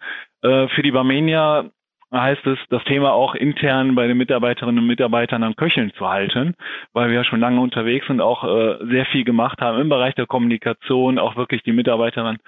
Äh, 0.43 0.67
für 0.67 0.83
die 0.83 0.91
Barmenia 0.91 1.71
heißt 2.13 2.45
es, 2.45 2.59
das 2.69 2.83
Thema 2.83 3.13
auch 3.13 3.35
intern 3.35 3.95
bei 3.95 4.07
den 4.07 4.17
Mitarbeiterinnen 4.17 4.79
und 4.79 4.87
Mitarbeitern 4.87 5.43
am 5.43 5.55
Köcheln 5.55 5.93
zu 5.93 6.09
halten, 6.09 6.55
weil 6.93 7.09
wir 7.09 7.15
ja 7.15 7.23
schon 7.23 7.39
lange 7.39 7.61
unterwegs 7.61 8.07
sind, 8.07 8.21
auch 8.21 8.43
äh, 8.43 8.77
sehr 8.85 9.05
viel 9.05 9.23
gemacht 9.23 9.61
haben 9.61 9.79
im 9.79 9.89
Bereich 9.89 10.15
der 10.15 10.27
Kommunikation, 10.27 11.19
auch 11.19 11.35
wirklich 11.35 11.63
die 11.63 11.71
Mitarbeiterinnen 11.71 12.39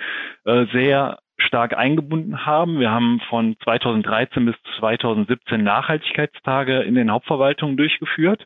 äh, 0.45 0.65
sehr 0.73 1.19
stark 1.38 1.78
eingebunden 1.78 2.45
haben. 2.45 2.80
Wir 2.80 2.91
haben 2.91 3.21
von 3.30 3.56
2013 3.63 4.45
bis 4.45 4.56
2017 4.80 5.63
Nachhaltigkeitstage 5.63 6.82
in 6.82 6.95
den 6.95 7.12
Hauptverwaltungen 7.12 7.78
durchgeführt, 7.78 8.45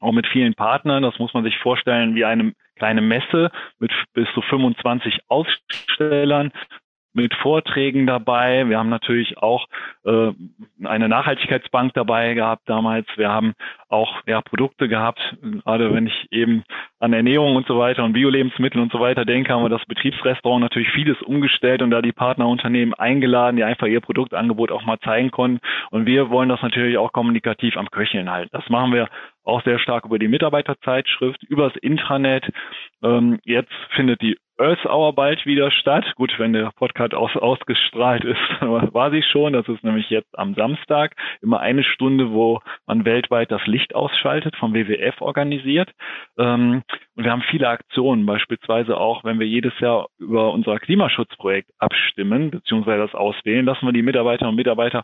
auch 0.00 0.12
mit 0.12 0.26
vielen 0.26 0.54
Partnern. 0.54 1.02
Das 1.02 1.18
muss 1.18 1.34
man 1.34 1.44
sich 1.44 1.58
vorstellen 1.58 2.14
wie 2.14 2.24
eine 2.24 2.52
kleine 2.76 3.02
Messe 3.02 3.50
mit 3.78 3.92
bis 4.14 4.28
zu 4.34 4.42
25 4.42 5.20
Ausstellern, 5.28 6.52
mit 7.14 7.32
Vorträgen 7.34 8.06
dabei. 8.06 8.68
Wir 8.68 8.78
haben 8.78 8.90
natürlich 8.90 9.38
auch 9.38 9.66
äh, 10.04 10.32
eine 10.84 11.08
Nachhaltigkeitsbank 11.08 11.94
dabei 11.94 12.34
gehabt 12.34 12.68
damals. 12.68 13.06
Wir 13.16 13.30
haben 13.30 13.54
auch 13.88 14.22
ja, 14.26 14.42
Produkte 14.42 14.88
gehabt, 14.88 15.20
gerade 15.40 15.94
wenn 15.94 16.08
ich 16.08 16.26
eben 16.32 16.64
an 16.98 17.12
Ernährung 17.12 17.54
und 17.54 17.66
so 17.66 17.78
weiter 17.78 18.02
und 18.02 18.12
Bio-Lebensmittel 18.12 18.80
und 18.80 18.90
so 18.90 18.98
weiter 18.98 19.24
denke, 19.24 19.52
haben 19.52 19.62
wir 19.62 19.68
das 19.68 19.84
Betriebsrestaurant 19.86 20.62
natürlich 20.62 20.90
vieles 20.90 21.20
umgestellt 21.22 21.80
und 21.80 21.90
da 21.90 22.02
die 22.02 22.12
Partnerunternehmen 22.12 22.94
eingeladen, 22.94 23.56
die 23.56 23.64
einfach 23.64 23.86
ihr 23.86 24.00
Produktangebot 24.00 24.72
auch 24.72 24.84
mal 24.84 24.98
zeigen 24.98 25.30
konnten. 25.30 25.60
Und 25.90 26.06
wir 26.06 26.30
wollen 26.30 26.48
das 26.48 26.62
natürlich 26.62 26.98
auch 26.98 27.12
kommunikativ 27.12 27.76
am 27.76 27.90
Köcheln 27.90 28.30
halten. 28.30 28.50
Das 28.52 28.68
machen 28.68 28.92
wir 28.92 29.08
auch 29.44 29.62
sehr 29.62 29.78
stark 29.78 30.06
über 30.06 30.18
die 30.18 30.28
Mitarbeiterzeitschrift, 30.28 31.42
übers 31.44 31.76
Intranet. 31.76 32.50
Ähm, 33.02 33.38
jetzt 33.44 33.72
findet 33.94 34.20
die 34.22 34.36
Earth 34.58 34.86
Hour 34.86 35.14
bald 35.14 35.44
wieder 35.46 35.70
statt. 35.70 36.04
Gut, 36.14 36.32
wenn 36.38 36.52
der 36.52 36.70
Podcast 36.76 37.14
aus, 37.14 37.36
ausgestrahlt 37.36 38.24
ist, 38.24 38.38
war 38.60 39.10
sie 39.10 39.22
schon. 39.22 39.52
Das 39.52 39.66
ist 39.68 39.82
nämlich 39.82 40.08
jetzt 40.10 40.38
am 40.38 40.54
Samstag 40.54 41.16
immer 41.42 41.60
eine 41.60 41.82
Stunde, 41.82 42.30
wo 42.30 42.60
man 42.86 43.04
weltweit 43.04 43.50
das 43.50 43.66
Licht 43.66 43.94
ausschaltet, 43.94 44.54
vom 44.56 44.72
WWF 44.72 45.20
organisiert. 45.20 45.90
Ähm, 46.38 46.82
und 47.16 47.24
wir 47.24 47.32
haben 47.32 47.42
viele 47.50 47.68
Aktionen, 47.68 48.26
beispielsweise 48.26 48.96
auch, 48.96 49.24
wenn 49.24 49.40
wir 49.40 49.46
jedes 49.46 49.78
Jahr 49.80 50.06
über 50.18 50.52
unser 50.52 50.78
Klimaschutzprojekt 50.78 51.70
abstimmen, 51.78 52.50
beziehungsweise 52.50 53.02
das 53.02 53.14
auswählen, 53.14 53.66
lassen 53.66 53.86
wir 53.86 53.92
die 53.92 54.02
Mitarbeiterinnen 54.02 54.50
und 54.50 54.56
Mitarbeiter 54.56 55.02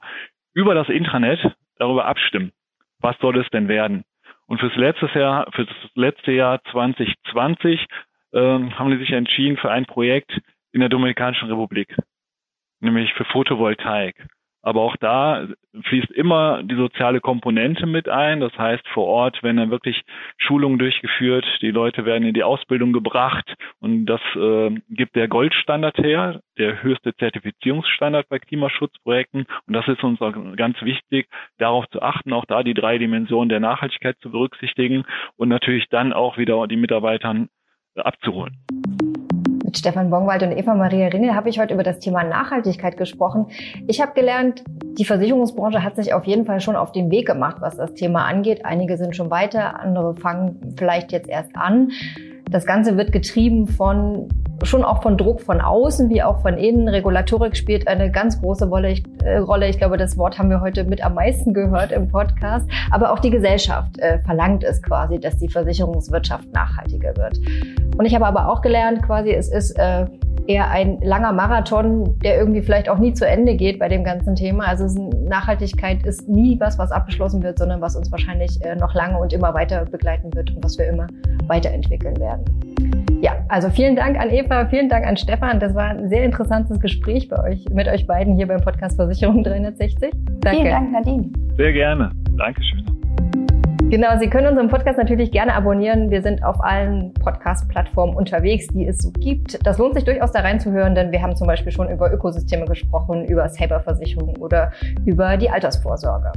über 0.54 0.74
das 0.74 0.88
Intranet 0.88 1.40
darüber 1.76 2.04
abstimmen. 2.04 2.52
Was 3.00 3.16
soll 3.18 3.38
es 3.38 3.48
denn 3.50 3.68
werden? 3.68 4.04
Und 4.46 4.58
fürs 4.60 4.74
letzte 4.76 5.06
Jahr, 5.18 5.46
fürs 5.52 5.68
letzte 5.94 6.32
Jahr 6.32 6.60
2020 6.72 7.86
ähm, 8.33 8.79
haben 8.79 8.90
die 8.90 8.99
sich 8.99 9.12
entschieden 9.12 9.57
für 9.57 9.71
ein 9.71 9.87
Projekt 9.87 10.40
in 10.73 10.81
der 10.81 10.88
Dominikanischen 10.88 11.49
Republik, 11.49 11.97
nämlich 12.81 13.12
für 13.14 13.25
Photovoltaik. 13.25 14.16
Aber 14.62 14.83
auch 14.83 14.97
da 14.97 15.47
fließt 15.85 16.11
immer 16.11 16.62
die 16.62 16.75
soziale 16.75 17.21
Komponente 17.21 17.87
mit 17.87 18.11
ein. 18.11 18.40
Das 18.40 18.57
heißt, 18.59 18.87
vor 18.88 19.07
Ort 19.07 19.43
werden 19.43 19.57
dann 19.57 19.71
wirklich 19.71 20.03
Schulungen 20.37 20.79
durchgeführt. 20.79 21.47
Die 21.62 21.71
Leute 21.71 22.05
werden 22.05 22.29
in 22.29 22.35
die 22.35 22.43
Ausbildung 22.43 22.93
gebracht. 22.93 23.55
Und 23.81 24.05
das 24.05 24.21
äh, 24.37 24.71
gibt 24.90 25.16
der 25.16 25.29
Goldstandard 25.29 25.97
her, 25.99 26.43
der 26.59 26.83
höchste 26.83 27.14
Zertifizierungsstandard 27.16 28.29
bei 28.29 28.38
Klimaschutzprojekten. 28.38 29.47
Und 29.66 29.73
das 29.75 29.88
ist 29.88 30.05
uns 30.05 30.19
ganz 30.57 30.83
wichtig, 30.83 31.29
darauf 31.57 31.88
zu 31.88 32.03
achten, 32.03 32.35
auch 32.35 32.45
da 32.45 32.62
die 32.62 32.75
drei 32.75 32.99
Dimensionen 32.99 33.49
der 33.49 33.61
Nachhaltigkeit 33.61 34.19
zu 34.21 34.31
berücksichtigen 34.31 35.05
und 35.37 35.49
natürlich 35.49 35.88
dann 35.88 36.12
auch 36.12 36.37
wieder 36.37 36.66
die 36.66 36.77
Mitarbeitern 36.77 37.49
abzuholen. 37.96 38.57
Mit 39.64 39.79
Stefan 39.79 40.11
Bongwald 40.11 40.42
und 40.42 40.53
Eva 40.53 40.74
Maria 40.74 41.09
Ringel 41.09 41.35
habe 41.35 41.48
ich 41.48 41.61
heute 41.61 41.74
über 41.74 41.83
das 41.83 42.00
Thema 42.00 42.24
Nachhaltigkeit 42.24 42.96
gesprochen. 42.96 43.46
Ich 43.87 44.00
habe 44.00 44.14
gelernt, 44.14 44.64
die 44.98 45.05
Versicherungsbranche 45.05 45.85
hat 45.85 45.96
sich 45.96 46.12
auf 46.12 46.24
jeden 46.24 46.44
Fall 46.44 46.61
schon 46.61 46.76
auf 46.76 46.92
den 46.92 47.11
Weg 47.11 47.26
gemacht, 47.26 47.59
was 47.61 47.76
das 47.76 47.94
Thema 47.94 48.24
angeht. 48.24 48.64
Einige 48.64 48.96
sind 48.96 49.14
schon 49.14 49.31
weiter, 49.31 49.79
andere 49.79 50.14
fangen 50.14 50.74
vielleicht 50.76 51.12
jetzt 51.12 51.29
erst 51.29 51.55
an. 51.55 51.92
Das 52.50 52.66
Ganze 52.66 52.96
wird 52.96 53.12
getrieben 53.12 53.68
von 53.68 54.28
schon 54.62 54.84
auch 54.84 55.02
von 55.02 55.16
Druck 55.16 55.40
von 55.40 55.60
außen 55.60 56.10
wie 56.10 56.22
auch 56.22 56.42
von 56.42 56.58
innen. 56.58 56.88
Regulatorik 56.88 57.56
spielt 57.56 57.88
eine 57.88 58.10
ganz 58.10 58.40
große 58.40 58.68
Rolle. 58.68 58.90
Ich, 58.90 59.04
äh, 59.22 59.38
Rolle. 59.38 59.68
ich 59.68 59.78
glaube, 59.78 59.96
das 59.96 60.18
Wort 60.18 60.38
haben 60.38 60.50
wir 60.50 60.60
heute 60.60 60.84
mit 60.84 61.02
am 61.02 61.14
meisten 61.14 61.54
gehört 61.54 61.92
im 61.92 62.08
Podcast. 62.08 62.68
Aber 62.90 63.12
auch 63.12 63.20
die 63.20 63.30
Gesellschaft 63.30 63.98
äh, 64.00 64.18
verlangt 64.18 64.64
es 64.64 64.82
quasi, 64.82 65.18
dass 65.18 65.38
die 65.38 65.48
Versicherungswirtschaft 65.48 66.52
nachhaltiger 66.52 67.16
wird. 67.16 67.38
Und 67.96 68.04
ich 68.04 68.14
habe 68.14 68.26
aber 68.26 68.48
auch 68.48 68.60
gelernt, 68.60 69.02
quasi, 69.02 69.30
es 69.30 69.48
ist 69.48 69.78
äh, 69.78 70.06
eher 70.50 70.70
ein 70.70 70.98
langer 71.00 71.32
Marathon, 71.32 72.18
der 72.18 72.36
irgendwie 72.36 72.60
vielleicht 72.60 72.88
auch 72.88 72.98
nie 72.98 73.12
zu 73.14 73.26
Ende 73.26 73.54
geht 73.54 73.78
bei 73.78 73.88
dem 73.88 74.02
ganzen 74.02 74.34
Thema. 74.34 74.64
Also 74.64 74.86
Nachhaltigkeit 75.28 76.04
ist 76.04 76.28
nie 76.28 76.58
was, 76.58 76.78
was 76.78 76.90
abgeschlossen 76.90 77.42
wird, 77.42 77.58
sondern 77.58 77.80
was 77.80 77.94
uns 77.94 78.10
wahrscheinlich 78.10 78.62
äh, 78.64 78.74
noch 78.74 78.94
lange 78.94 79.18
und 79.18 79.32
immer 79.32 79.54
weiter 79.54 79.84
begleiten 79.84 80.34
wird 80.34 80.50
und 80.50 80.64
was 80.64 80.76
wir 80.76 80.88
immer 80.88 81.06
weiterentwickeln 81.46 82.18
werden. 82.18 82.44
Ja, 83.20 83.32
also 83.48 83.68
vielen 83.68 83.96
Dank 83.96 84.18
an 84.18 84.30
Eva, 84.30 84.66
vielen 84.66 84.88
Dank 84.88 85.06
an 85.06 85.16
Stefan. 85.16 85.60
Das 85.60 85.74
war 85.74 85.90
ein 85.90 86.08
sehr 86.08 86.24
interessantes 86.24 86.80
Gespräch 86.80 87.28
bei 87.28 87.42
euch, 87.42 87.64
mit 87.70 87.86
euch 87.86 88.06
beiden 88.06 88.34
hier 88.34 88.48
beim 88.48 88.60
Podcast 88.60 88.96
Versicherung 88.96 89.44
360. 89.44 90.10
Danke. 90.40 90.60
Vielen 90.60 90.70
Dank, 90.70 90.92
Nadine. 90.92 91.30
Sehr 91.56 91.72
gerne. 91.72 92.10
Dankeschön. 92.36 92.99
Genau, 93.90 94.16
Sie 94.20 94.31
können 94.31 94.46
unseren 94.46 94.68
Podcast 94.68 94.98
natürlich 94.98 95.33
gerne 95.33 95.53
abonnieren. 95.53 96.12
Wir 96.12 96.22
sind 96.22 96.44
auf 96.44 96.62
allen 96.62 97.12
Podcast-Plattformen 97.14 98.14
unterwegs, 98.14 98.68
die 98.68 98.87
es 98.87 98.98
so 98.98 99.11
gibt. 99.11 99.59
Das 99.66 99.79
lohnt 99.79 99.94
sich 99.94 100.05
durchaus 100.05 100.31
da 100.31 100.42
reinzuhören, 100.42 100.94
denn 100.94 101.11
wir 101.11 101.20
haben 101.20 101.35
zum 101.35 101.48
Beispiel 101.48 101.72
schon 101.72 101.90
über 101.90 102.12
Ökosysteme 102.12 102.66
gesprochen, 102.66 103.24
über 103.24 103.48
Cyberversicherung 103.48 104.37
oder 104.37 104.70
über 105.05 105.37
die 105.37 105.50
Altersvorsorge. 105.50 106.31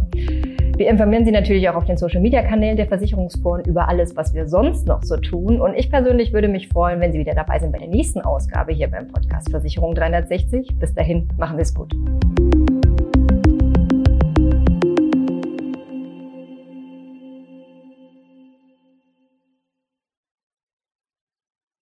Wir 0.77 0.89
informieren 0.89 1.25
Sie 1.25 1.31
natürlich 1.31 1.69
auch 1.69 1.75
auf 1.75 1.85
den 1.85 1.95
Social-Media-Kanälen 1.95 2.75
der 2.75 2.87
Versicherungsforen 2.87 3.63
über 3.65 3.87
alles, 3.87 4.15
was 4.15 4.33
wir 4.33 4.47
sonst 4.47 4.87
noch 4.87 5.03
so 5.03 5.17
tun. 5.17 5.61
Und 5.61 5.75
ich 5.75 5.91
persönlich 5.91 6.33
würde 6.33 6.47
mich 6.47 6.69
freuen, 6.69 6.99
wenn 7.01 7.11
Sie 7.11 7.19
wieder 7.19 7.35
dabei 7.35 7.59
sind 7.59 7.71
bei 7.71 7.77
der 7.77 7.87
nächsten 7.87 8.21
Ausgabe 8.21 8.73
hier 8.73 8.89
beim 8.89 9.09
Podcast 9.09 9.51
Versicherung 9.51 9.93
360. 9.93 10.79
Bis 10.79 10.95
dahin, 10.95 11.29
machen 11.37 11.57
Sie 11.57 11.61
es 11.61 11.73
gut. 11.75 11.93